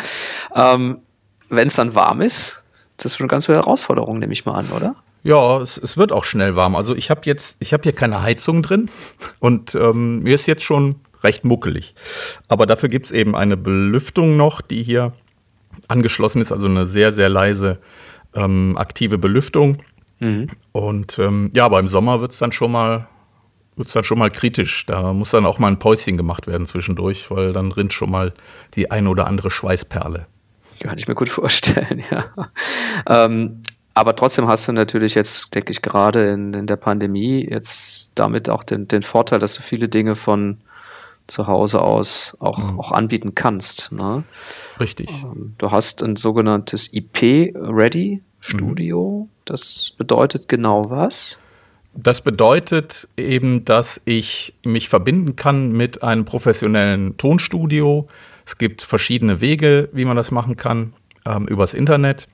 [0.55, 0.99] Ähm,
[1.49, 2.63] Wenn es dann warm ist,
[2.97, 4.95] das ist schon eine ganz hohe Herausforderung, nehme ich mal an, oder?
[5.23, 6.75] Ja, es, es wird auch schnell warm.
[6.75, 8.89] Also ich habe jetzt, ich habe hier keine Heizung drin
[9.39, 11.95] und ähm, mir ist jetzt schon recht muckelig.
[12.47, 15.13] Aber dafür gibt es eben eine Belüftung noch, die hier
[15.87, 17.79] angeschlossen ist, also eine sehr, sehr leise
[18.33, 19.79] ähm, aktive Belüftung.
[20.19, 20.47] Mhm.
[20.71, 23.07] Und ähm, ja, aber im Sommer wird es dann schon mal
[23.75, 24.85] wird es dann schon mal kritisch.
[24.85, 28.33] Da muss dann auch mal ein Päuschen gemacht werden zwischendurch, weil dann rinnt schon mal
[28.75, 30.27] die eine oder andere Schweißperle.
[30.79, 32.25] Kann ich mir gut vorstellen, ja.
[33.07, 33.61] Ähm,
[33.93, 38.49] aber trotzdem hast du natürlich jetzt, denke ich, gerade in, in der Pandemie jetzt damit
[38.49, 40.57] auch den, den Vorteil, dass du viele Dinge von
[41.27, 42.79] zu Hause aus auch, mhm.
[42.79, 43.91] auch anbieten kannst.
[43.91, 44.23] Ne?
[44.79, 45.09] Richtig.
[45.23, 49.25] Ähm, du hast ein sogenanntes IP-Ready-Studio.
[49.25, 49.29] Mhm.
[49.45, 51.39] Das bedeutet genau was?
[51.93, 58.07] Das bedeutet eben, dass ich mich verbinden kann mit einem professionellen Tonstudio,
[58.45, 60.93] es gibt verschiedene Wege, wie man das machen kann,
[61.25, 62.27] ähm, übers Internet,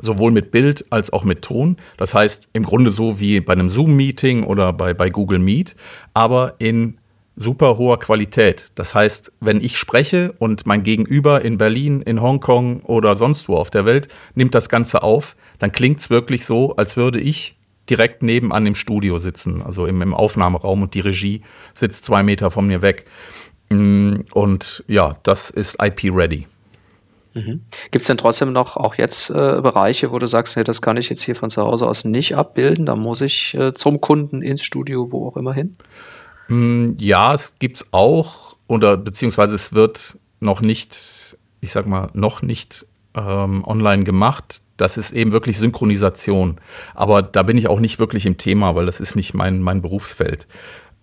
[0.00, 1.76] sowohl mit Bild als auch mit Ton.
[1.96, 5.76] Das heißt, im Grunde so wie bei einem Zoom-Meeting oder bei, bei Google Meet,
[6.12, 6.98] aber in
[7.36, 8.70] super hoher Qualität.
[8.74, 13.56] Das heißt, wenn ich spreche und mein Gegenüber in Berlin, in Hongkong oder sonst wo
[13.56, 17.56] auf der Welt nimmt das Ganze auf, dann klingt es wirklich so, als würde ich
[17.90, 21.42] direkt nebenan im Studio sitzen, also im, im Aufnahmeraum und die Regie
[21.74, 23.04] sitzt zwei Meter von mir weg.
[23.68, 26.46] Mm, und ja, das ist IP-ready.
[27.34, 27.62] Mhm.
[27.90, 30.96] Gibt es denn trotzdem noch auch jetzt äh, Bereiche, wo du sagst, nee, das kann
[30.96, 34.40] ich jetzt hier von zu Hause aus nicht abbilden, da muss ich äh, zum Kunden
[34.40, 35.72] ins Studio, wo auch immer hin?
[36.48, 42.08] Mm, ja, es gibt es auch, oder beziehungsweise es wird noch nicht, ich sag mal,
[42.12, 44.62] noch nicht ähm, online gemacht.
[44.76, 46.60] Das ist eben wirklich Synchronisation.
[46.94, 49.82] Aber da bin ich auch nicht wirklich im Thema, weil das ist nicht mein, mein
[49.82, 50.46] Berufsfeld.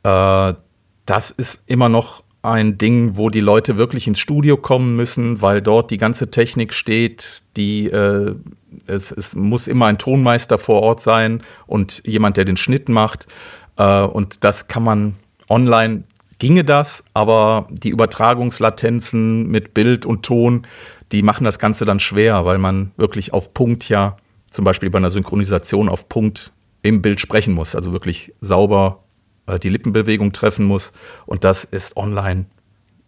[0.04, 0.54] Äh,
[1.06, 5.62] das ist immer noch ein Ding, wo die Leute wirklich ins Studio kommen müssen, weil
[5.62, 8.36] dort die ganze Technik steht, die äh,
[8.88, 13.28] es, es, muss immer ein Tonmeister vor Ort sein und jemand, der den Schnitt macht.
[13.78, 15.16] Äh, und das kann man
[15.50, 16.04] online
[16.40, 20.66] ginge das, aber die Übertragungslatenzen mit Bild und Ton,
[21.12, 24.18] die machen das Ganze dann schwer, weil man wirklich auf Punkt ja,
[24.50, 26.52] zum Beispiel bei einer Synchronisation auf Punkt
[26.82, 29.04] im Bild sprechen muss, also wirklich sauber
[29.62, 30.92] die Lippenbewegung treffen muss.
[31.26, 32.46] Und das ist online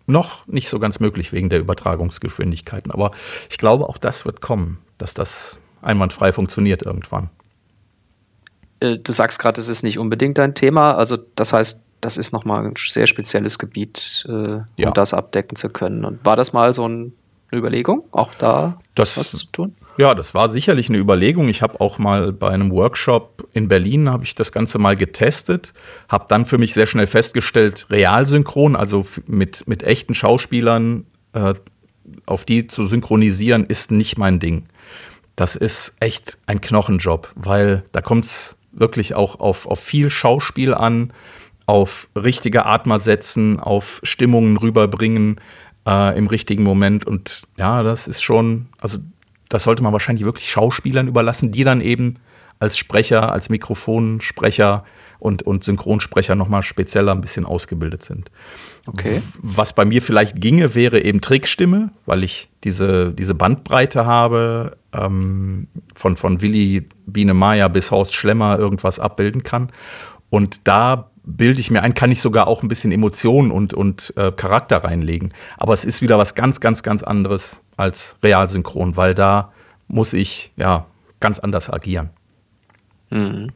[0.05, 2.91] noch nicht so ganz möglich wegen der Übertragungsgeschwindigkeiten.
[2.91, 3.11] Aber
[3.49, 7.29] ich glaube, auch das wird kommen, dass das einwandfrei funktioniert irgendwann.
[8.79, 10.95] Äh, du sagst gerade, es ist nicht unbedingt dein Thema.
[10.95, 14.87] Also das heißt, das ist nochmal ein sehr spezielles Gebiet, äh, ja.
[14.87, 16.03] um das abdecken zu können.
[16.03, 17.13] Und war das mal so ein
[17.53, 19.75] eine Überlegung, auch da das, was zu tun?
[19.97, 21.49] Ja, das war sicherlich eine Überlegung.
[21.49, 25.73] Ich habe auch mal bei einem Workshop in Berlin habe ich das Ganze mal getestet,
[26.09, 31.53] habe dann für mich sehr schnell festgestellt, realsynchron, also mit, mit echten Schauspielern äh,
[32.25, 34.63] auf die zu synchronisieren, ist nicht mein Ding.
[35.35, 40.73] Das ist echt ein Knochenjob, weil da kommt es wirklich auch auf, auf viel Schauspiel
[40.73, 41.13] an,
[41.65, 45.39] auf richtige Atmer setzen, auf Stimmungen rüberbringen
[45.87, 47.05] äh, im richtigen Moment.
[47.05, 48.99] Und ja, das ist schon, also
[49.53, 52.15] das sollte man wahrscheinlich wirklich Schauspielern überlassen, die dann eben
[52.59, 54.83] als Sprecher, als Mikrofonsprecher
[55.19, 58.29] und, und Synchronsprecher nochmal spezieller ein bisschen ausgebildet sind.
[58.87, 59.21] Okay.
[59.41, 65.67] Was bei mir vielleicht ginge, wäre eben Trickstimme, weil ich diese, diese Bandbreite habe, ähm,
[65.93, 69.71] von, von Willi Biene Maya bis Horst Schlemmer irgendwas abbilden kann.
[70.29, 74.13] Und da bilde ich mir ein, kann ich sogar auch ein bisschen Emotionen und, und
[74.17, 75.33] äh, Charakter reinlegen.
[75.57, 79.51] Aber es ist wieder was ganz, ganz, ganz anderes als Realsynchron, weil da
[79.87, 80.85] muss ich ja
[81.19, 82.09] ganz anders agieren.
[83.09, 83.51] Mhm.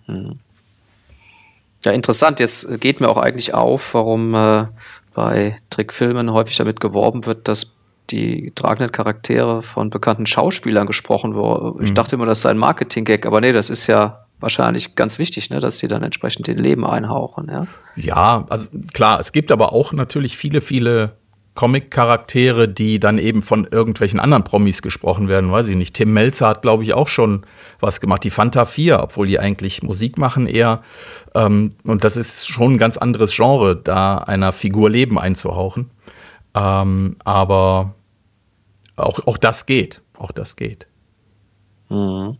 [1.84, 2.40] Ja, interessant.
[2.40, 4.68] Jetzt geht mir auch eigentlich auf, warum äh,
[5.14, 7.76] bei Trickfilmen häufig damit geworben wird, dass
[8.10, 11.84] die tragenden Charaktere von bekannten Schauspielern gesprochen wurden.
[11.84, 11.96] Ich mhm.
[11.96, 15.60] dachte immer, das sei ein Marketing-Gag, aber nee, das ist ja wahrscheinlich ganz wichtig, ne,
[15.60, 17.50] dass sie dann entsprechend den Leben einhauchen.
[17.50, 17.68] Ja?
[17.96, 21.14] ja, also klar, es gibt aber auch natürlich viele, viele
[21.58, 25.96] Comic-Charaktere, die dann eben von irgendwelchen anderen Promis gesprochen werden, weiß ich nicht.
[25.96, 27.46] Tim Melzer hat, glaube ich, auch schon
[27.80, 28.24] was gemacht.
[28.24, 30.84] Die Fanta 4, obwohl die eigentlich Musik machen eher.
[31.34, 35.90] Ähm, und das ist schon ein ganz anderes Genre, da einer Figur Leben einzuhauchen.
[36.54, 37.96] Ähm, aber
[38.96, 40.04] auch, auch das geht.
[40.16, 40.86] Auch das geht.
[41.90, 42.38] Mhm.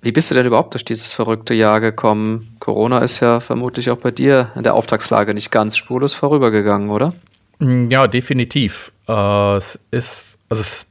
[0.00, 2.56] Wie bist du denn überhaupt durch dieses verrückte Jahr gekommen?
[2.60, 7.12] Corona ist ja vermutlich auch bei dir in der Auftragslage nicht ganz spurlos vorübergegangen, oder?
[7.58, 8.92] Mm, ja, definitiv.
[9.08, 10.86] Äh, es ist, also es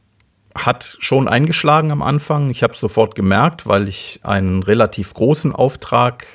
[0.56, 2.50] hat schon eingeschlagen am Anfang.
[2.50, 6.26] Ich habe es sofort gemerkt, weil ich einen relativ großen Auftrag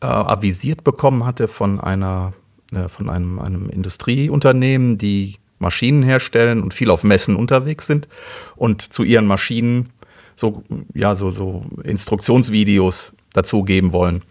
[0.00, 2.32] äh, avisiert bekommen hatte von einer,
[2.72, 8.08] äh, von einem, einem Industrieunternehmen, die Maschinen herstellen und viel auf Messen unterwegs sind
[8.56, 9.90] und zu ihren Maschinen
[10.36, 10.62] so,
[10.94, 14.22] ja, so, so Instruktionsvideos dazugeben wollen.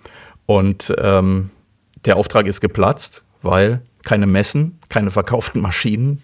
[0.46, 1.52] Und ähm,
[2.06, 6.22] der Auftrag ist geplatzt, weil keine Messen, keine verkauften Maschinen,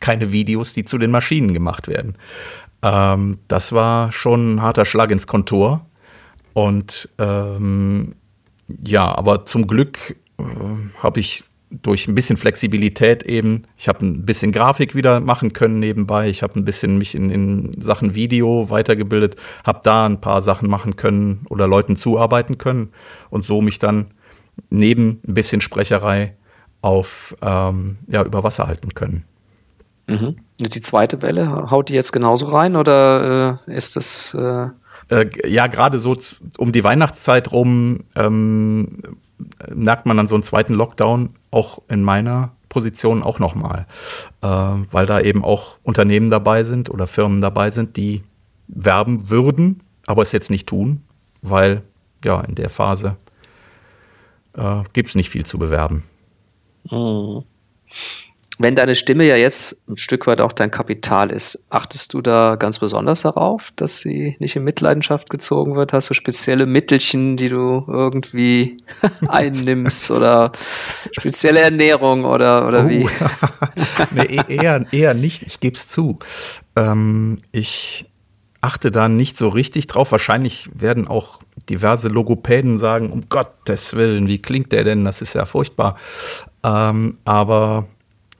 [0.00, 2.16] keine Videos, die zu den Maschinen gemacht werden.
[2.82, 5.86] Ähm, das war schon ein harter Schlag ins Kontor.
[6.52, 8.14] Und ähm,
[8.84, 10.42] ja, aber zum Glück äh,
[11.02, 15.80] habe ich durch ein bisschen Flexibilität eben, ich habe ein bisschen Grafik wieder machen können
[15.80, 20.42] nebenbei, ich habe ein bisschen mich in, in Sachen Video weitergebildet, habe da ein paar
[20.42, 22.90] Sachen machen können oder Leuten zuarbeiten können
[23.30, 24.06] und so mich dann
[24.70, 26.36] neben ein bisschen Sprecherei
[26.82, 29.24] auf ähm, ja, über Wasser halten können.
[30.06, 30.36] Mhm.
[30.58, 34.68] Die zweite Welle, haut die jetzt genauso rein oder äh, ist das äh
[35.08, 36.16] äh, ja, gerade so
[36.58, 38.98] um die Weihnachtszeit rum ähm,
[39.74, 43.86] merkt man dann so einen zweiten Lockdown auch in meiner Position auch nochmal,
[44.42, 48.22] äh, weil da eben auch Unternehmen dabei sind oder Firmen dabei sind, die
[48.68, 51.02] werben würden, aber es jetzt nicht tun,
[51.42, 51.82] weil
[52.24, 53.16] ja in der Phase
[54.54, 56.02] äh, gibt es nicht viel zu bewerben.
[56.90, 57.44] Mhm.
[58.58, 62.56] Wenn deine Stimme ja jetzt ein Stück weit auch dein Kapital ist, achtest du da
[62.56, 65.92] ganz besonders darauf, dass sie nicht in Mitleidenschaft gezogen wird?
[65.92, 68.78] Hast du spezielle Mittelchen, die du irgendwie
[69.28, 70.52] einnimmst oder
[71.12, 73.08] spezielle Ernährung oder, oder oh, wie?
[74.12, 76.18] nee, e-, eher, eher nicht, ich gebe es zu.
[76.76, 78.06] Ähm, ich
[78.62, 80.12] achte da nicht so richtig drauf.
[80.12, 85.04] Wahrscheinlich werden auch diverse Logopäden sagen, um Gottes Willen, wie klingt der denn?
[85.04, 85.96] Das ist ja furchtbar.
[86.64, 87.86] Ähm, aber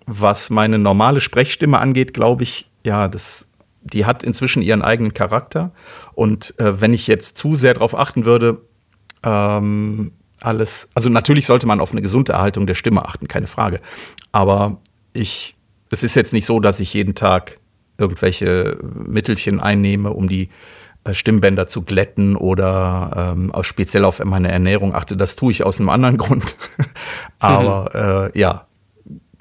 [0.06, 3.46] was meine normale Sprechstimme angeht, glaube ich, ja, das,
[3.82, 5.72] die hat inzwischen ihren eigenen Charakter.
[6.14, 8.60] Und äh, wenn ich jetzt zu sehr darauf achten würde,
[9.24, 13.80] ähm, alles, also natürlich sollte man auf eine gesunde Erhaltung der Stimme achten, keine Frage.
[14.32, 14.78] Aber
[15.12, 15.56] ich,
[15.90, 17.58] es ist jetzt nicht so, dass ich jeden Tag
[17.98, 20.50] irgendwelche Mittelchen einnehme, um die
[21.04, 25.16] äh, Stimmbänder zu glätten oder ähm, speziell auf meine Ernährung achte.
[25.16, 26.56] Das tue ich aus einem anderen Grund.
[27.38, 28.66] Aber äh, ja,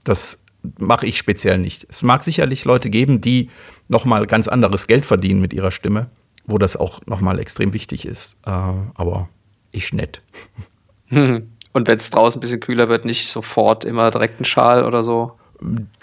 [0.04, 0.40] das
[0.80, 1.86] mache ich speziell nicht.
[1.90, 3.50] Es mag sicherlich Leute geben, die
[3.88, 6.08] noch mal ganz anderes Geld verdienen mit ihrer Stimme,
[6.46, 8.38] wo das auch noch mal extrem wichtig ist.
[8.46, 9.30] Äh, aber
[9.72, 10.22] ich nicht.
[11.10, 15.04] Und wenn es draußen ein bisschen kühler wird, nicht sofort immer direkt ein Schal oder
[15.04, 15.34] so?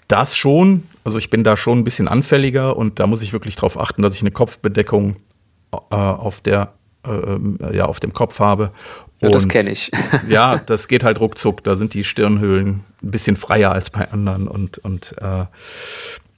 [0.07, 0.83] Das schon.
[1.05, 4.03] Also ich bin da schon ein bisschen anfälliger und da muss ich wirklich darauf achten,
[4.03, 5.17] dass ich eine Kopfbedeckung
[5.73, 6.75] äh, auf der
[7.07, 8.71] äh, ja, auf dem Kopf habe.
[9.21, 9.91] Ja, das kenne ich.
[10.29, 11.63] ja, das geht halt ruckzuck.
[11.63, 15.45] Da sind die Stirnhöhlen ein bisschen freier als bei anderen und, und äh,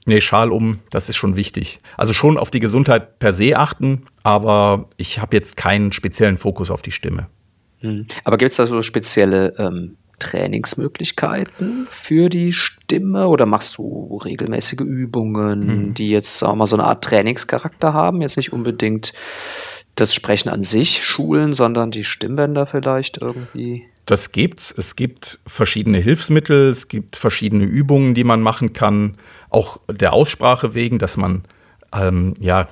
[0.05, 1.81] nee, Schal um, das ist schon wichtig.
[1.97, 6.69] Also schon auf die Gesundheit per se achten, aber ich habe jetzt keinen speziellen Fokus
[6.69, 7.27] auf die Stimme.
[7.79, 8.05] Hm.
[8.23, 14.81] Aber gibt es da so spezielle ähm, Trainingsmöglichkeiten für die Stimme oder machst du regelmäßige
[14.81, 15.93] Übungen, hm.
[15.95, 19.13] die jetzt wir mal so eine Art Trainingscharakter haben, jetzt nicht unbedingt
[19.95, 23.85] das Sprechen an sich schulen, sondern die Stimmbänder vielleicht irgendwie?
[24.05, 24.73] Das gibt's.
[24.77, 29.15] Es gibt verschiedene Hilfsmittel, es gibt verschiedene Übungen, die man machen kann,
[29.49, 31.43] auch der Aussprache wegen, dass man
[31.93, 32.67] ähm, ja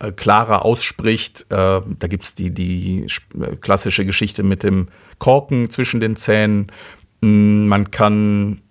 [0.00, 1.46] äh, klarer ausspricht.
[1.50, 3.06] Äh, da gibt es die, die
[3.40, 4.88] äh, klassische Geschichte mit dem
[5.18, 6.70] Korken zwischen den Zähnen.
[7.20, 8.61] Mm, man kann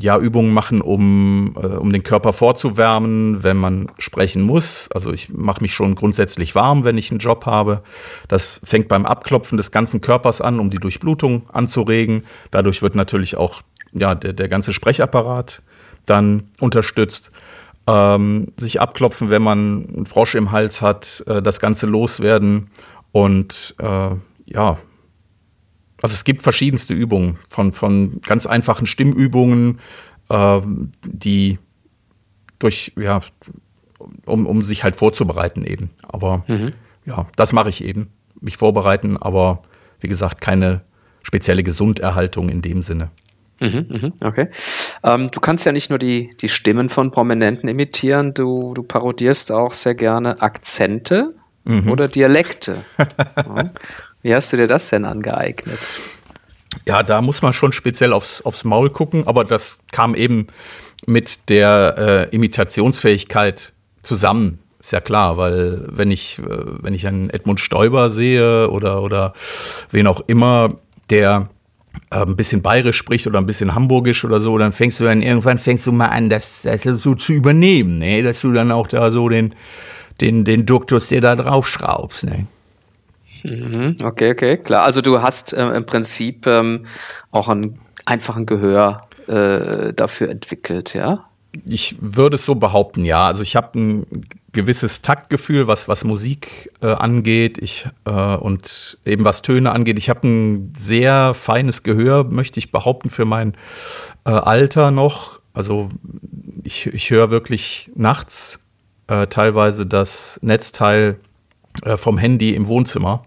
[0.00, 4.90] ja, Übungen machen, um, äh, um den Körper vorzuwärmen, wenn man sprechen muss.
[4.92, 7.82] Also ich mache mich schon grundsätzlich warm, wenn ich einen Job habe.
[8.28, 12.24] Das fängt beim Abklopfen des ganzen Körpers an, um die Durchblutung anzuregen.
[12.50, 13.62] Dadurch wird natürlich auch
[13.92, 15.62] ja, der, der ganze Sprechapparat
[16.04, 17.30] dann unterstützt.
[17.86, 22.70] Ähm, sich abklopfen, wenn man einen Frosch im Hals hat, äh, das Ganze loswerden
[23.10, 24.10] und äh,
[24.46, 24.78] ja,
[26.02, 29.78] also es gibt verschiedenste Übungen, von, von ganz einfachen Stimmübungen,
[30.28, 30.60] äh,
[31.04, 31.58] die
[32.58, 33.20] durch, ja,
[34.26, 35.90] um, um sich halt vorzubereiten eben.
[36.02, 36.72] Aber mhm.
[37.04, 38.08] ja, das mache ich eben.
[38.40, 39.62] Mich vorbereiten, aber
[40.00, 40.82] wie gesagt, keine
[41.22, 43.10] spezielle Gesunderhaltung in dem Sinne.
[43.60, 44.48] Mhm, mhm, okay.
[45.04, 49.52] Ähm, du kannst ja nicht nur die, die Stimmen von Prominenten imitieren, du, du parodierst
[49.52, 51.34] auch sehr gerne Akzente
[51.64, 51.88] mhm.
[51.90, 52.84] oder Dialekte.
[52.98, 53.70] ja.
[54.22, 55.78] Wie hast du dir das denn angeeignet?
[56.86, 60.46] Ja, da muss man schon speziell aufs, aufs Maul gucken, aber das kam eben
[61.06, 64.58] mit der äh, Imitationsfähigkeit zusammen.
[64.80, 69.32] Ist ja klar, weil wenn ich, äh, wenn ich einen Edmund Stoiber sehe oder, oder
[69.90, 70.74] wen auch immer,
[71.10, 71.48] der
[72.10, 75.22] äh, ein bisschen bayerisch spricht oder ein bisschen hamburgisch oder so, dann fängst du dann
[75.22, 78.22] irgendwann fängst du mal an, das, das so zu übernehmen, ne?
[78.22, 79.54] dass du dann auch da so den,
[80.20, 82.24] den, den Duktus dir da draufschraubst.
[82.24, 82.46] Ne?
[83.42, 84.84] Mhm, okay, okay, klar.
[84.84, 86.86] Also du hast äh, im Prinzip ähm,
[87.30, 91.26] auch einen einfachen Gehör äh, dafür entwickelt, ja?
[91.66, 93.26] Ich würde es so behaupten, ja.
[93.26, 94.06] Also ich habe ein
[94.52, 99.98] gewisses Taktgefühl, was, was Musik äh, angeht ich, äh, und eben was Töne angeht.
[99.98, 103.54] Ich habe ein sehr feines Gehör, möchte ich behaupten, für mein
[104.24, 105.40] äh, Alter noch.
[105.54, 105.90] Also
[106.64, 108.60] ich, ich höre wirklich nachts
[109.08, 111.18] äh, teilweise das Netzteil
[111.84, 113.24] äh, vom Handy im Wohnzimmer.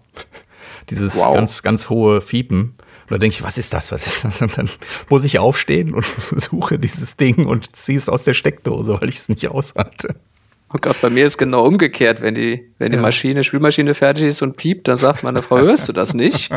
[0.90, 1.34] Dieses wow.
[1.34, 2.74] ganz, ganz hohe Fiepen.
[3.08, 3.92] Und da denke ich, was ist das?
[3.92, 4.42] Was ist das?
[4.42, 4.68] Und dann
[5.08, 6.04] muss ich aufstehen und
[6.36, 10.16] suche dieses Ding und ziehe es aus der Steckdose, weil ich es nicht aushalte.
[10.74, 12.20] Oh Gott, bei mir ist genau umgekehrt.
[12.20, 13.02] Wenn die, wenn die ja.
[13.02, 16.50] Maschine, Spülmaschine fertig ist und piept, dann sagt meine Frau, hörst du das nicht?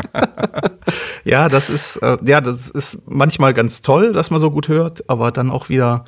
[1.24, 5.08] ja, das ist, äh, ja, das ist manchmal ganz toll, dass man so gut hört,
[5.08, 6.04] aber dann auch wieder,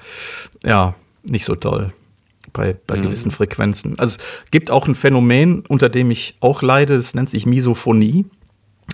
[0.64, 1.93] ja, nicht so toll
[2.53, 3.03] bei, bei mhm.
[3.03, 3.98] gewissen Frequenzen.
[3.98, 8.26] Also es gibt auch ein Phänomen, unter dem ich auch leide, das nennt sich Misophonie.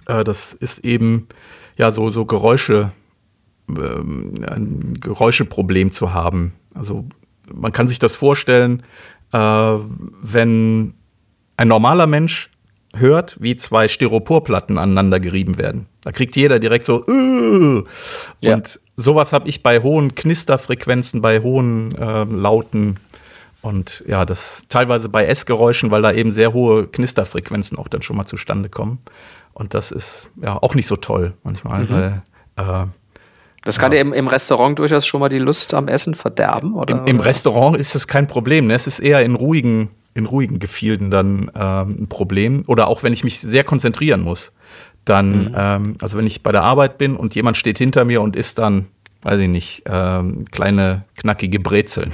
[0.07, 1.29] Äh, das ist eben
[1.77, 2.93] ja so, so Geräusche,
[3.69, 6.55] ähm, ein Geräuscheproblem zu haben.
[6.75, 7.07] Also
[7.55, 8.83] man kann sich das vorstellen,
[9.33, 10.95] äh, wenn
[11.57, 12.51] ein normaler Mensch
[12.95, 15.87] hört, wie zwei Styroporplatten aneinander gerieben werden.
[16.03, 17.85] Da kriegt jeder direkt so, uh!
[18.43, 18.55] Ja.
[18.55, 22.99] und sowas habe ich bei hohen Knisterfrequenzen, bei hohen äh, Lauten
[23.69, 28.17] und ja, das teilweise bei Essgeräuschen, weil da eben sehr hohe Knisterfrequenzen auch dann schon
[28.17, 28.99] mal zustande kommen.
[29.53, 32.23] Und das ist ja auch nicht so toll manchmal, weil
[32.57, 32.87] äh,
[33.65, 37.01] Das kann dir im, im Restaurant durchaus schon mal die Lust am Essen verderben, oder?
[37.01, 38.69] Im, Im Restaurant ist das kein Problem.
[38.69, 38.75] Ne?
[38.75, 42.63] Es ist eher in ruhigen, in ruhigen Gefilden dann ähm, ein Problem.
[42.69, 44.53] Oder auch wenn ich mich sehr konzentrieren muss.
[45.05, 48.35] Dann, ähm, also wenn ich bei der Arbeit bin und jemand steht hinter mir und
[48.35, 48.87] isst dann,
[49.23, 52.13] weiß ich nicht, ähm, kleine knackige Brezeln.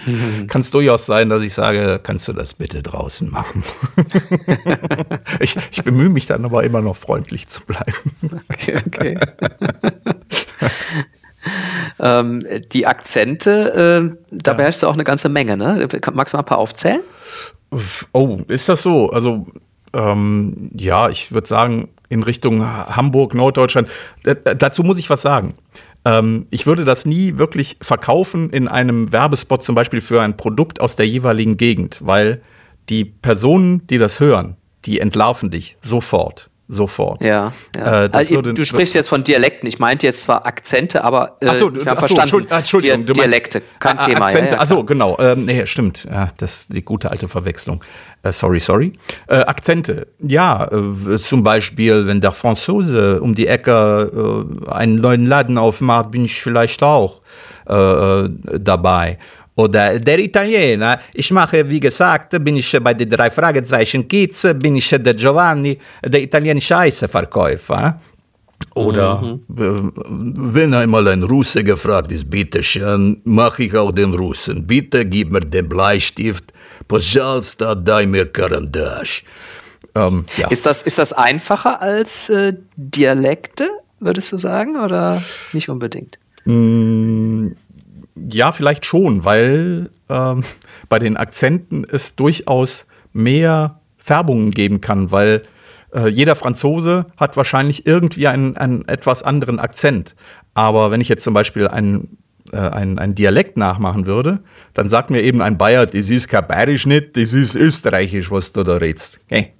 [0.48, 3.62] Kann es durchaus sein, dass ich sage, kannst du das bitte draußen machen?
[5.40, 8.40] ich, ich bemühe mich dann aber immer noch freundlich zu bleiben.
[8.50, 9.18] Okay, okay.
[12.00, 15.86] ähm, die Akzente, äh, da beherrschst du auch eine ganze Menge, ne?
[16.14, 17.00] Magst du mal ein paar aufzählen?
[18.12, 19.10] Oh, ist das so?
[19.10, 19.46] Also,
[19.92, 23.88] ähm, ja, ich würde sagen, in Richtung Hamburg, Norddeutschland.
[24.24, 25.54] D dazu muss ich was sagen.
[26.08, 30.80] Ähm, ich würde das nie wirklich verkaufen in einem Werbespot, zum Beispiel für ein Produkt
[30.80, 32.40] aus der jeweiligen Gegend, weil
[32.88, 34.56] die Personen, die das hören,
[34.86, 36.48] die entlarven dich sofort.
[36.70, 37.24] Sofort.
[37.24, 38.04] Ja, ja.
[38.04, 39.66] Äh, also, du sprichst jetzt von Dialekten.
[39.66, 42.22] Ich meinte jetzt zwar Akzente, aber äh, so, ich habe verstanden.
[42.46, 44.24] Entschuld- Entschuldigung, du meinst- Dialekte, kein Ah, Thema.
[44.26, 44.86] Akzente, ja, ja, ach so, klar.
[44.86, 45.16] genau.
[45.18, 46.04] Ähm, nee, stimmt.
[46.04, 47.82] Ja, das ist die gute alte Verwechslung.
[48.22, 48.92] Äh, sorry, sorry.
[49.28, 50.08] Äh, Akzente.
[50.20, 56.10] Ja, äh, zum Beispiel, wenn der Franzose um die Ecke äh, einen neuen Laden aufmacht,
[56.10, 57.22] bin ich vielleicht auch
[58.58, 59.18] dabei
[59.57, 60.99] Oder der Italiener.
[61.13, 65.77] Ich mache, wie gesagt, bin ich bei den drei Fragezeichen Kids, bin ich der Giovanni,
[66.03, 67.99] der italienische Eisverkäufer.
[68.75, 69.63] Oder äh,
[69.99, 74.65] wenn einmal ein Russe gefragt ist, bitte schön, mache ich auch den Russen.
[74.65, 76.51] Bitte gib mir den Bleistift.
[76.87, 79.23] Пожалуйста, дай mir Карандаш.
[79.93, 80.47] Ähm, ja.
[80.47, 85.21] Ist das, ist das einfacher als äh, Dialekte, würdest du sagen, oder
[85.53, 86.17] nicht unbedingt?
[88.30, 90.44] ja, vielleicht schon, weil ähm,
[90.88, 95.42] bei den Akzenten es durchaus mehr Färbungen geben kann, weil
[95.94, 100.14] äh, jeder Franzose hat wahrscheinlich irgendwie einen, einen etwas anderen Akzent.
[100.54, 102.18] Aber wenn ich jetzt zum Beispiel einen,
[102.52, 104.40] äh, einen, einen Dialekt nachmachen würde,
[104.74, 108.52] dann sagt mir eben ein Bayer, das ist kein Bayerisch nicht, das ist Österreichisch, was
[108.52, 109.20] du da redst.
[109.26, 109.52] Okay.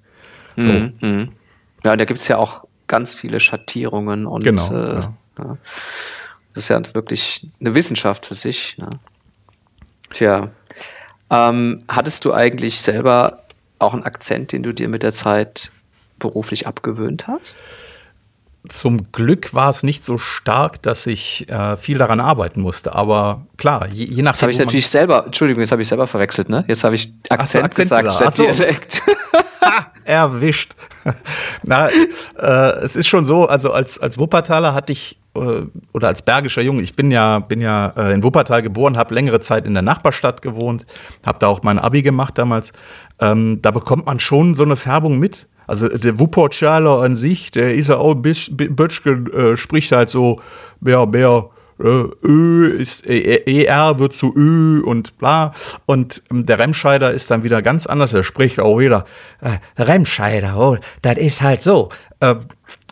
[0.57, 0.71] So.
[0.71, 5.15] Ja, und da gibt es ja auch ganz viele Schattierungen und Genau, äh, ja.
[5.39, 5.57] ja.
[6.59, 8.77] Das ist ja wirklich eine Wissenschaft für sich.
[8.79, 8.91] Ne?
[10.11, 10.51] Tja,
[11.31, 13.45] ähm, hattest du eigentlich selber
[13.79, 15.71] auch einen Akzent, den du dir mit der Zeit
[16.19, 17.59] beruflich abgewöhnt hast?
[18.69, 22.93] Zum Glück war es nicht so stark, dass ich äh, viel daran arbeiten musste.
[22.93, 24.33] Aber klar, je, je nachdem.
[24.33, 26.65] Das habe ich natürlich selber, Entschuldigung, jetzt habe ich selber verwechselt, ne?
[26.67, 28.43] Jetzt habe ich Akzent, Akzent gesagt statt Ach so.
[28.43, 29.03] Dialekt.
[30.09, 30.75] erwischt.
[31.63, 32.47] Na, äh,
[32.83, 35.19] es ist schon so, also als, als Wuppertaler hatte ich,
[35.93, 39.41] oder als bergischer Junge, ich bin ja, bin ja äh, in Wuppertal geboren, habe längere
[39.41, 40.87] Zeit in der Nachbarstadt gewohnt,
[41.25, 42.73] habe da auch mein Abi gemacht damals.
[43.21, 45.49] Ähm, da bekommt man schon so eine Färbung mit.
[45.67, 48.59] Also der Wuppertaler an sich, der ist ja auch ein bisschen,
[49.33, 50.41] äh, spricht halt so,
[50.81, 55.53] mehr, mehr, äh, Ö ist äh, ER wird zu Ö und bla.
[55.87, 58.11] Und ähm, der Remscheider ist dann wieder ganz anders.
[58.11, 59.05] Der spricht auch wieder
[59.41, 61.91] äh, Remscheider, oh, das ist halt so.
[62.21, 62.37] Äh,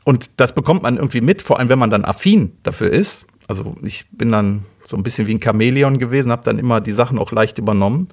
[0.06, 3.26] und das bekommt man irgendwie mit, vor allem wenn man dann affin dafür ist.
[3.48, 6.92] Also ich bin dann so ein bisschen wie ein Chamäleon gewesen, habe dann immer die
[6.92, 8.06] Sachen auch leicht übernommen.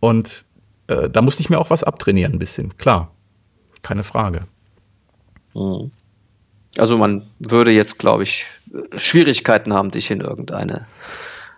[0.00, 0.46] Und
[0.86, 3.10] äh, da musste ich mir auch was abtrainieren, ein bisschen, klar.
[3.82, 4.46] Keine Frage.
[6.78, 8.46] Also man würde jetzt, glaube ich,
[8.96, 10.86] Schwierigkeiten haben, dich in irgendeine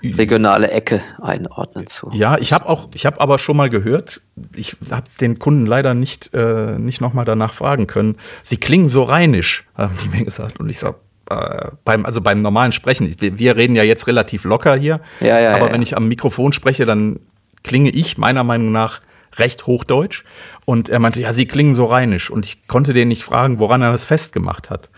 [0.03, 2.11] regionale Ecke einordnen zu.
[2.13, 4.23] Ja, ich habe auch, ich habe aber schon mal gehört,
[4.55, 8.17] ich habe den Kunden leider nicht, äh, nicht nochmal danach fragen können.
[8.43, 10.61] Sie klingen so rheinisch, haben die mir gesagt.
[10.61, 10.97] Und ich sag,
[11.31, 15.41] äh, beim, also beim normalen Sprechen, wir, wir reden ja jetzt relativ locker hier, Ja,
[15.41, 17.19] ja, aber ja, wenn ich am Mikrofon spreche, dann
[17.63, 19.01] klinge ich meiner Meinung nach
[19.37, 20.25] recht hochdeutsch.
[20.65, 22.31] Und er meinte, ja, sie klingen so rheinisch.
[22.31, 24.91] Und ich konnte den nicht fragen, woran er das festgemacht hat.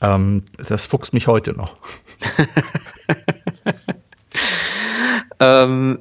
[0.00, 1.76] Ähm, das fuchst mich heute noch.
[5.40, 5.98] Ähm,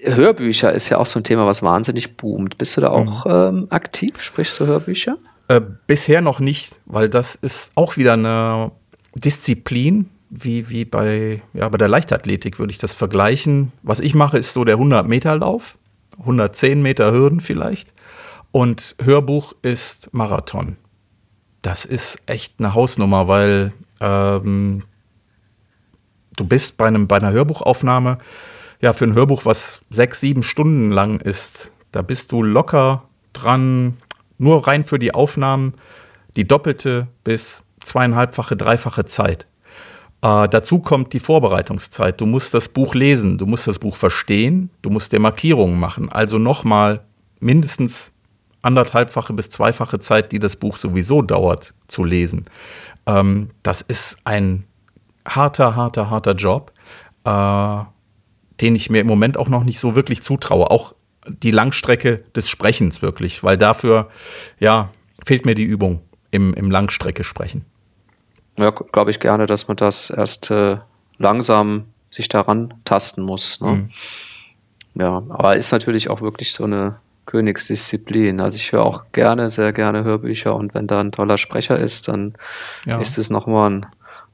[0.00, 2.56] Hörbücher ist ja auch so ein Thema, was wahnsinnig boomt.
[2.56, 4.20] Bist du da auch ähm, aktiv?
[4.22, 5.18] Sprichst du Hörbücher?
[5.48, 8.70] Äh, bisher noch nicht, weil das ist auch wieder eine
[9.14, 13.72] Disziplin, wie, wie bei, ja, bei der Leichtathletik würde ich das vergleichen.
[13.82, 15.78] Was ich mache, ist so der 100-Meter-Lauf,
[16.20, 17.92] 110 Meter Hürden vielleicht.
[18.52, 20.76] Und Hörbuch ist Marathon.
[21.62, 24.84] Das ist echt eine Hausnummer, weil ähm,
[26.36, 28.18] du bist bei, einem, bei einer Hörbuchaufnahme,
[28.80, 33.96] ja, für ein Hörbuch, was sechs, sieben Stunden lang ist, da bist du locker dran
[34.38, 35.74] Nur rein für die Aufnahmen
[36.36, 39.46] die doppelte bis zweieinhalbfache, dreifache Zeit.
[40.22, 42.20] Äh, dazu kommt die Vorbereitungszeit.
[42.20, 46.10] Du musst das Buch lesen, du musst das Buch verstehen, du musst dir Markierungen machen.
[46.10, 47.00] Also nochmal
[47.40, 48.12] mindestens
[48.62, 52.46] anderthalbfache bis zweifache Zeit, die das Buch sowieso dauert zu lesen.
[53.06, 54.64] Ähm, das ist ein
[55.26, 56.72] harter, harter, harter Job,
[57.24, 57.82] äh,
[58.60, 60.70] den ich mir im Moment auch noch nicht so wirklich zutraue.
[60.70, 60.94] Auch
[61.26, 64.08] die Langstrecke des Sprechens wirklich, weil dafür,
[64.58, 64.90] ja,
[65.24, 67.64] fehlt mir die Übung im, im Langstrecke sprechen.
[68.56, 70.78] Ja, glaube ich gerne, dass man das erst äh,
[71.18, 73.60] langsam sich daran tasten muss.
[73.60, 73.68] Ne?
[73.68, 73.90] Mhm.
[74.94, 76.96] Ja, aber ist natürlich auch wirklich so eine
[77.26, 78.40] Königsdisziplin.
[78.40, 82.08] Also ich höre auch gerne, sehr gerne Hörbücher und wenn da ein toller Sprecher ist,
[82.08, 82.34] dann
[82.86, 82.98] ja.
[82.98, 83.86] ist es nochmal ein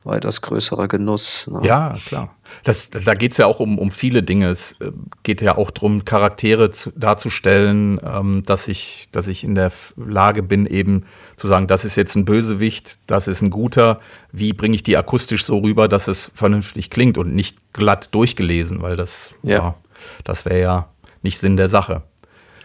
[0.04, 1.48] weitaus größerer Genuss.
[1.48, 1.60] Ne?
[1.64, 2.34] Ja, klar.
[2.62, 4.50] Das, da geht es ja auch um, um viele Dinge.
[4.50, 4.92] Es äh,
[5.22, 10.42] geht ja auch darum, Charaktere zu, darzustellen, ähm, dass, ich, dass ich in der Lage
[10.42, 11.04] bin, eben
[11.36, 14.00] zu sagen, das ist jetzt ein Bösewicht, das ist ein guter.
[14.32, 18.82] Wie bringe ich die akustisch so rüber, dass es vernünftig klingt und nicht glatt durchgelesen,
[18.82, 19.58] weil das, ja.
[19.58, 19.74] ja
[20.22, 20.88] das wäre ja
[21.22, 22.02] nicht Sinn der Sache.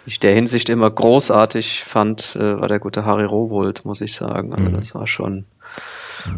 [0.06, 4.54] Ich der Hinsicht immer großartig fand, äh, war der gute Harry Rowold, muss ich sagen.
[4.54, 4.80] Also mhm.
[4.80, 5.46] das war schon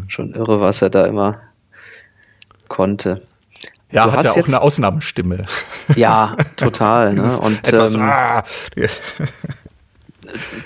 [0.08, 1.42] Schon irre, was er da immer
[2.68, 3.22] konnte.
[3.92, 5.46] Ja, du hat ja auch eine Ausnahmestimme.
[5.96, 7.14] Ja, total.
[7.14, 7.40] Ne?
[7.42, 8.44] Und etwas, ähm, ah.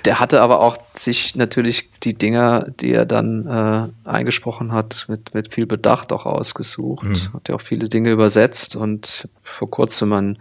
[0.05, 5.33] der hatte aber auch sich natürlich die Dinger, die er dann äh, eingesprochen hat, mit,
[5.33, 7.05] mit viel Bedacht auch ausgesucht.
[7.05, 7.33] Mhm.
[7.33, 10.37] Hat ja auch viele Dinge übersetzt und vor kurzem ein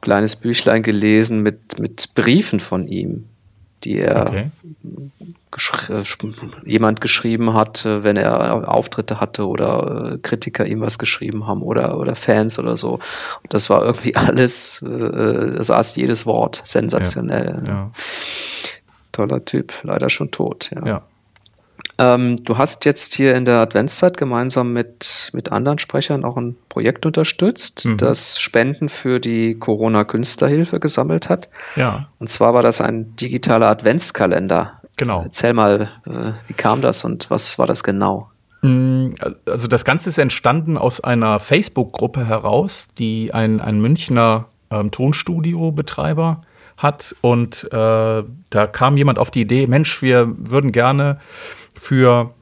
[0.00, 3.28] kleines Büchlein gelesen mit, mit Briefen von ihm,
[3.84, 4.50] die er okay
[5.52, 6.02] geschri äh,
[6.64, 11.98] jemand geschrieben hat, wenn er Auftritte hatte oder äh, Kritiker ihm was geschrieben haben oder,
[11.98, 12.94] oder Fans oder so.
[12.94, 17.62] Und das war irgendwie alles, äh, da saß jedes Wort sensationell.
[17.64, 17.90] Ja, ja.
[19.12, 20.70] Toller Typ, leider schon tot.
[20.74, 20.86] Ja.
[20.86, 21.02] ja.
[22.02, 26.56] Ähm, du hast jetzt hier in der Adventszeit gemeinsam mit, mit anderen Sprechern auch ein
[26.68, 27.96] Projekt unterstützt, mhm.
[27.98, 31.48] das Spenden für die Corona-Künstlerhilfe gesammelt hat.
[31.76, 32.08] Ja.
[32.18, 34.80] Und zwar war das ein digitaler Adventskalender.
[34.96, 35.22] Genau.
[35.22, 38.30] Erzähl mal, äh, wie kam das und was war das genau?
[38.62, 39.10] Mm,
[39.46, 46.42] also das Ganze ist entstanden aus einer Facebook-Gruppe heraus, die ein, ein Münchner ähm, Tonstudio-Betreiber
[46.78, 47.14] hat.
[47.20, 51.18] Und äh, da kam jemand auf die Idee, Mensch, wir würden gerne
[51.74, 52.34] für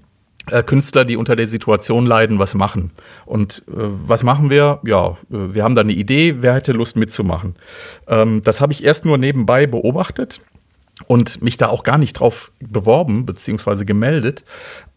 [0.51, 2.91] äh, Künstler, die unter der Situation leiden, was machen.
[3.26, 4.81] Und äh, was machen wir?
[4.85, 7.57] Ja, äh, wir haben da eine Idee, wer hätte Lust mitzumachen?
[8.09, 10.41] Ähm, das habe ich erst nur nebenbei beobachtet
[11.07, 13.85] und mich da auch gar nicht drauf beworben bzw.
[13.85, 14.45] gemeldet.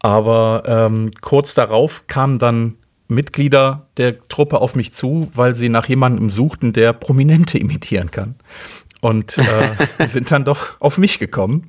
[0.00, 2.76] Aber ähm, kurz darauf kamen dann
[3.08, 8.36] Mitglieder der Truppe auf mich zu, weil sie nach jemandem suchten, der Prominente imitieren kann.
[9.04, 11.66] Und äh, sind dann doch auf mich gekommen.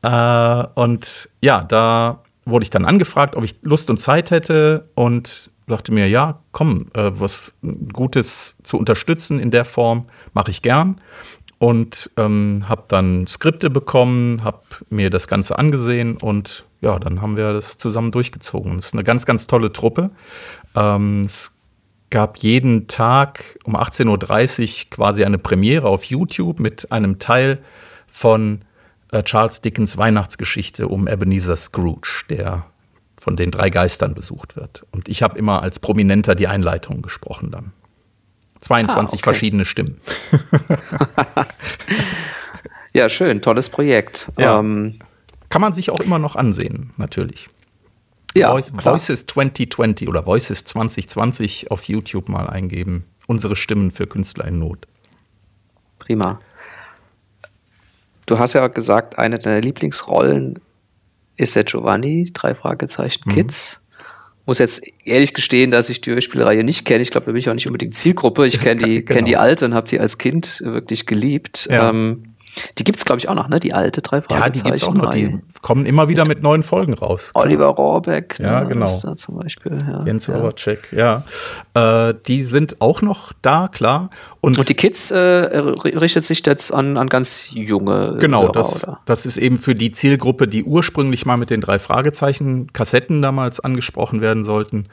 [0.00, 5.50] Äh, und ja, da wurde ich dann angefragt, ob ich Lust und Zeit hätte und
[5.66, 7.54] dachte mir, ja, komm, äh, was
[7.92, 11.02] Gutes zu unterstützen in der Form mache ich gern
[11.58, 17.36] und ähm, habe dann Skripte bekommen, habe mir das Ganze angesehen und ja, dann haben
[17.36, 18.76] wir das zusammen durchgezogen.
[18.76, 20.12] Das ist eine ganz, ganz tolle Truppe.
[20.74, 21.54] Ähm, es
[22.10, 27.58] gab jeden Tag um 18.30 Uhr quasi eine Premiere auf YouTube mit einem Teil
[28.08, 28.62] von
[29.12, 32.66] äh, Charles Dickens Weihnachtsgeschichte um Ebenezer Scrooge, der
[33.16, 34.84] von den drei Geistern besucht wird.
[34.90, 37.72] Und ich habe immer als Prominenter die Einleitung gesprochen dann.
[38.60, 39.22] 22 ah, okay.
[39.22, 40.00] verschiedene Stimmen.
[42.92, 44.30] ja, schön, tolles Projekt.
[44.38, 44.58] Ja.
[44.58, 44.98] Ähm,
[45.48, 47.48] Kann man sich auch immer noch ansehen, natürlich.
[48.34, 53.04] Ja, Voice, Voices 2020 oder Voices 2020 auf YouTube mal eingeben.
[53.26, 54.86] Unsere Stimmen für Künstler in Not.
[55.98, 56.40] Prima.
[58.26, 60.60] Du hast ja gesagt, eine deiner Lieblingsrollen
[61.36, 63.32] ist der Giovanni, drei Fragezeichen mhm.
[63.32, 63.80] Kids
[64.50, 67.02] muss jetzt ehrlich gestehen, dass ich die Hörspielreihe nicht kenne.
[67.02, 68.48] Ich glaube, da bin ich auch nicht unbedingt Zielgruppe.
[68.48, 69.16] Ich kenne die, genau.
[69.16, 71.68] kenn die alte und habe die als Kind wirklich geliebt.
[71.70, 71.90] Ja.
[71.90, 72.29] Ähm,
[72.78, 73.60] die gibt es, glaube ich, auch noch, ne?
[73.60, 75.10] Die alte drei Ja, die gibt es auch noch.
[75.10, 77.30] Die kommen immer wieder mit neuen Folgen raus.
[77.34, 78.38] Oliver Rohrbeck.
[78.38, 78.86] Ja, ne, genau.
[78.86, 79.78] zum Beispiel.
[79.86, 80.04] Ja.
[80.04, 80.38] Jens ja.
[80.38, 81.24] Overcheck, ja.
[81.74, 84.10] Äh, die sind auch noch da, klar.
[84.40, 88.82] Und, Und die Kids äh, richtet sich jetzt an, an ganz junge Genau, Hörer, das,
[88.82, 89.00] oder?
[89.04, 93.60] das ist eben für die Zielgruppe, die ursprünglich mal mit den drei Fragezeichen Kassetten damals
[93.60, 94.86] angesprochen werden sollten.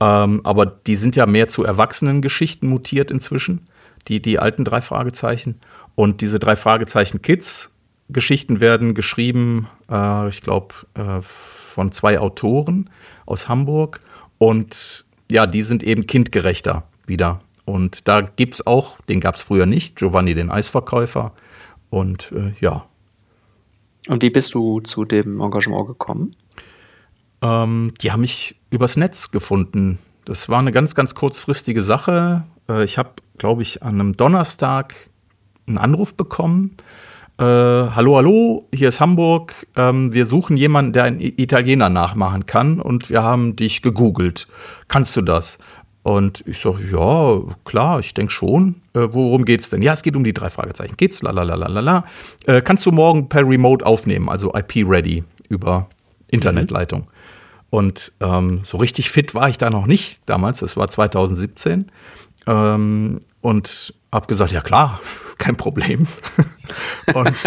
[0.00, 3.66] Ähm, aber die sind ja mehr zu Erwachsenengeschichten mutiert inzwischen,
[4.08, 5.60] die, die alten drei Fragezeichen.
[5.94, 7.70] Und diese drei Fragezeichen Kids
[8.10, 12.90] Geschichten werden geschrieben, äh, ich glaube, äh, von zwei Autoren
[13.26, 14.00] aus Hamburg.
[14.38, 17.40] Und ja, die sind eben kindgerechter wieder.
[17.64, 21.32] Und da gibt es auch, den gab es früher nicht, Giovanni den Eisverkäufer.
[21.88, 22.84] Und äh, ja,
[24.08, 26.32] Und wie bist du zu dem Engagement gekommen?
[27.40, 29.98] Ähm, die haben mich übers Netz gefunden.
[30.26, 32.44] Das war eine ganz, ganz kurzfristige Sache.
[32.68, 34.94] Äh, ich habe, glaube ich, an einem Donnerstag
[35.66, 36.76] einen Anruf bekommen.
[37.38, 39.66] Äh, hallo, hallo, hier ist Hamburg.
[39.76, 44.46] Ähm, wir suchen jemanden, der einen Italiener nachmachen kann und wir haben dich gegoogelt.
[44.88, 45.58] Kannst du das?
[46.04, 48.76] Und ich sage, ja, klar, ich denke schon.
[48.92, 49.82] Äh, worum geht's denn?
[49.82, 50.96] Ja, es geht um die drei Fragezeichen.
[50.96, 51.22] Geht's?
[51.22, 52.04] Lalalala.
[52.46, 55.88] Äh, kannst du morgen per Remote aufnehmen, also IP-ready über
[56.28, 57.00] Internetleitung.
[57.00, 57.06] Mhm.
[57.70, 60.60] Und ähm, so richtig fit war ich da noch nicht damals.
[60.60, 61.90] Das war 2017.
[62.46, 65.00] Ähm, und habe gesagt, ja klar,
[65.38, 66.06] kein Problem.
[67.14, 67.34] und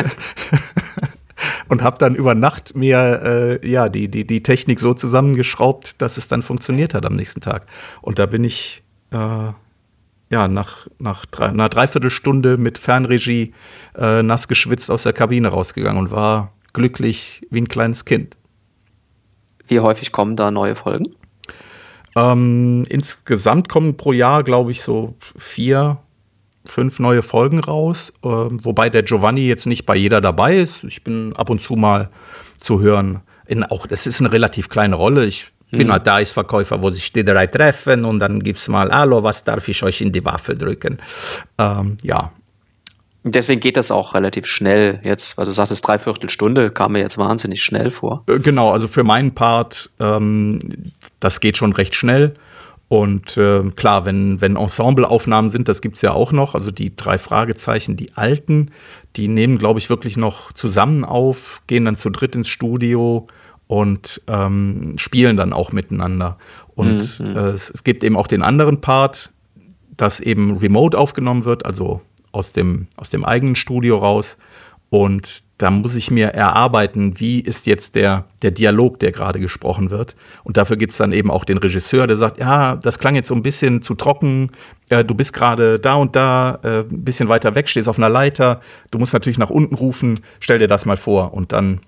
[1.68, 6.18] und habe dann über Nacht mir äh, ja, die, die, die Technik so zusammengeschraubt, dass
[6.18, 7.66] es dann funktioniert hat am nächsten Tag.
[8.02, 9.52] Und da bin ich äh,
[10.30, 13.54] ja, nach, nach drei, einer Dreiviertelstunde mit Fernregie
[13.98, 18.38] äh, nass geschwitzt aus der Kabine rausgegangen und war glücklich wie ein kleines Kind.
[19.68, 21.06] Wie häufig kommen da neue Folgen?
[22.16, 26.00] Ähm, insgesamt kommen pro Jahr, glaube ich, so vier
[26.68, 30.84] fünf neue Folgen raus, äh, wobei der Giovanni jetzt nicht bei jeder dabei ist.
[30.84, 32.10] Ich bin ab und zu mal
[32.60, 33.22] zu hören.
[33.46, 35.26] In auch, das ist eine relativ kleine Rolle.
[35.26, 35.92] Ich bin mhm.
[35.94, 39.24] halt da als Verkäufer, wo sich die drei treffen und dann gibt es mal, hallo,
[39.24, 40.98] was darf ich euch in die Waffel drücken?
[41.58, 42.32] Ähm, ja.
[43.24, 47.18] Deswegen geht das auch relativ schnell jetzt, weil du sagtest, dreiviertel Stunde kam mir jetzt
[47.18, 48.24] wahnsinnig schnell vor.
[48.28, 52.36] Äh, genau, also für meinen Part, ähm, das geht schon recht schnell.
[52.90, 56.96] Und äh, klar, wenn, wenn Ensembleaufnahmen sind, das gibt es ja auch noch, also die
[56.96, 58.72] drei Fragezeichen, die alten,
[59.18, 63.28] die nehmen, glaube ich, wirklich noch zusammen auf, gehen dann zu dritt ins Studio
[63.68, 66.38] und ähm, spielen dann auch miteinander.
[66.76, 67.36] Und mhm.
[67.36, 69.34] äh, es, es, gibt eben auch den anderen Part,
[69.98, 74.38] dass eben remote aufgenommen wird, also aus dem, aus dem eigenen Studio raus.
[74.90, 79.90] Und da muss ich mir erarbeiten, wie ist jetzt der, der Dialog, der gerade gesprochen
[79.90, 80.16] wird.
[80.44, 83.28] Und dafür gibt es dann eben auch den Regisseur, der sagt, ja, das klang jetzt
[83.28, 84.52] so ein bisschen zu trocken,
[84.90, 88.10] äh, du bist gerade da und da, äh, ein bisschen weiter weg, stehst auf einer
[88.10, 91.34] Leiter, du musst natürlich nach unten rufen, stell dir das mal vor.
[91.34, 91.82] Und dann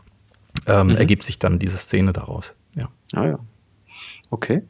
[0.65, 0.97] ähm, mhm.
[0.97, 2.55] ergibt sich dann diese Szene daraus.
[2.75, 2.89] Ja.
[3.13, 3.39] Ah, ja.
[4.31, 4.61] Okay.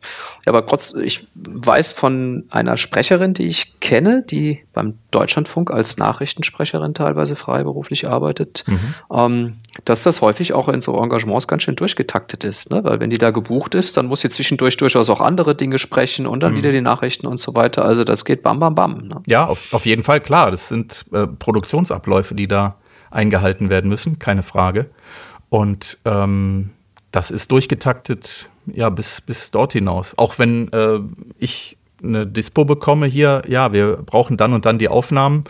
[0.46, 5.98] Ja, aber trotz, ich weiß von einer Sprecherin, die ich kenne, die beim Deutschlandfunk als
[5.98, 8.80] Nachrichtensprecherin teilweise freiberuflich arbeitet, mhm.
[9.12, 9.54] ähm,
[9.84, 12.72] dass das häufig auch in so Engagements ganz schön durchgetaktet ist.
[12.72, 12.86] Ne?
[12.86, 16.26] Weil wenn die da gebucht ist, dann muss sie zwischendurch durchaus auch andere Dinge sprechen
[16.26, 16.58] und dann mhm.
[16.58, 17.84] wieder die Nachrichten und so weiter.
[17.84, 18.98] Also das geht bam, bam, bam.
[19.00, 19.22] Ne?
[19.28, 20.52] Ja, auf, auf jeden Fall, klar.
[20.52, 22.78] Das sind äh, Produktionsabläufe, die da
[23.12, 24.90] eingehalten werden müssen, keine Frage.
[25.50, 26.70] Und ähm,
[27.12, 30.18] das ist durchgetaktet ja, bis, bis dort hinaus.
[30.18, 31.00] Auch wenn äh,
[31.38, 35.44] ich eine Dispo bekomme hier, ja, wir brauchen dann und dann die Aufnahmen.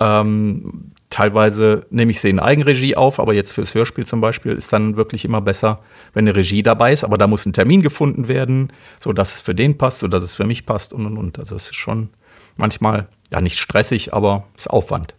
[0.00, 4.72] Ähm, teilweise nehme ich sie in Eigenregie auf, aber jetzt fürs Hörspiel zum Beispiel ist
[4.72, 5.80] dann wirklich immer besser,
[6.12, 7.04] wenn eine Regie dabei ist.
[7.04, 10.46] Aber da muss ein Termin gefunden werden, sodass es für den passt, sodass es für
[10.46, 11.38] mich passt und und und.
[11.38, 12.10] Also es ist schon
[12.56, 15.14] manchmal, ja, nicht stressig, aber es ist Aufwand.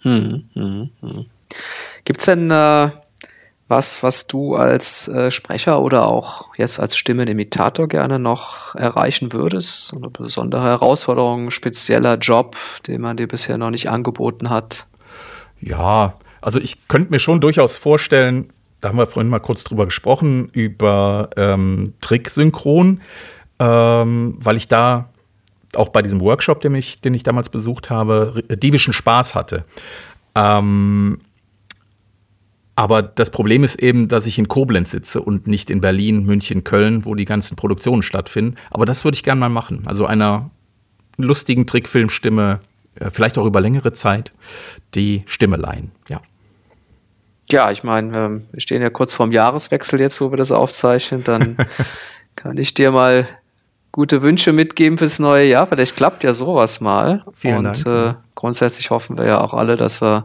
[0.00, 1.26] Hm, hm, hm.
[2.04, 2.90] Gibt es denn äh,
[3.68, 9.92] was, was du als äh, Sprecher oder auch jetzt als Stimmenimitator gerne noch erreichen würdest?
[9.94, 12.56] Eine besondere Herausforderung, spezieller Job,
[12.86, 14.86] den man dir bisher noch nicht angeboten hat?
[15.60, 19.86] Ja, also ich könnte mir schon durchaus vorstellen, da haben wir vorhin mal kurz drüber
[19.86, 23.00] gesprochen, über ähm, Tricksynchron,
[23.58, 25.08] ähm, weil ich da
[25.74, 29.64] auch bei diesem Workshop, den ich, den ich damals besucht habe, diebischen Spaß hatte.
[30.36, 31.18] Ähm,
[32.76, 36.62] aber das Problem ist eben, dass ich in Koblenz sitze und nicht in Berlin, München,
[36.62, 38.56] Köln, wo die ganzen Produktionen stattfinden.
[38.70, 39.84] Aber das würde ich gerne mal machen.
[39.86, 40.50] Also einer
[41.16, 42.60] lustigen Trickfilmstimme,
[43.00, 44.32] äh, vielleicht auch über längere Zeit,
[44.94, 45.90] die Stimme leihen.
[46.08, 46.20] Ja.
[47.48, 51.24] Ja, ich meine, wir stehen ja kurz vorm Jahreswechsel jetzt, wo wir das aufzeichnen.
[51.24, 51.56] Dann
[52.36, 53.26] kann ich dir mal
[53.90, 55.66] gute Wünsche mitgeben fürs neue Jahr.
[55.66, 57.24] Vielleicht klappt ja sowas mal.
[57.32, 58.16] Vielen Und Dank.
[58.18, 60.22] Äh, grundsätzlich hoffen wir ja auch alle, dass wir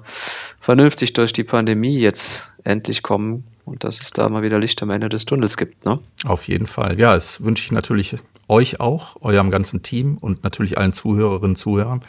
[0.60, 4.92] vernünftig durch die Pandemie jetzt endlich kommen und dass es da mal wieder Licht am
[4.92, 5.86] Ende des Tunnels gibt.
[5.86, 5.98] Ne?
[6.26, 7.00] Auf jeden Fall.
[7.00, 8.16] Ja, das wünsche ich natürlich
[8.48, 12.04] euch auch, eurem ganzen Team und natürlich allen Zuhörerinnen und Zuhörern,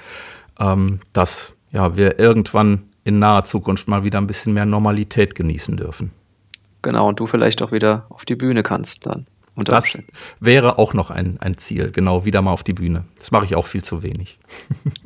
[0.58, 5.76] ähm, dass ja, wir irgendwann in naher Zukunft mal wieder ein bisschen mehr Normalität genießen
[5.76, 6.10] dürfen.
[6.82, 9.26] Genau, und du vielleicht auch wieder auf die Bühne kannst dann.
[9.54, 9.98] Das
[10.40, 13.04] wäre auch noch ein, ein Ziel, genau, wieder mal auf die Bühne.
[13.18, 14.38] Das mache ich auch viel zu wenig.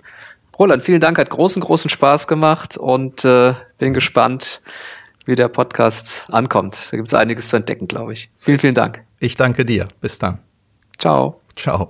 [0.58, 4.62] Roland, vielen Dank, hat großen, großen Spaß gemacht und äh, bin gespannt,
[5.26, 6.92] wie der Podcast ankommt.
[6.92, 8.30] Da gibt es einiges zu entdecken, glaube ich.
[8.38, 9.04] Vielen, vielen Dank.
[9.18, 9.88] Ich danke dir.
[10.00, 10.38] Bis dann.
[10.98, 11.40] Ciao.
[11.56, 11.88] Ciao.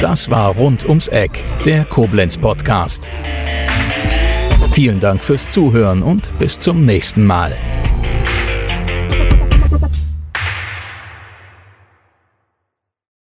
[0.00, 3.10] Das war Rund ums Eck, der Koblenz Podcast.
[4.72, 7.56] Vielen Dank fürs Zuhören und bis zum nächsten Mal.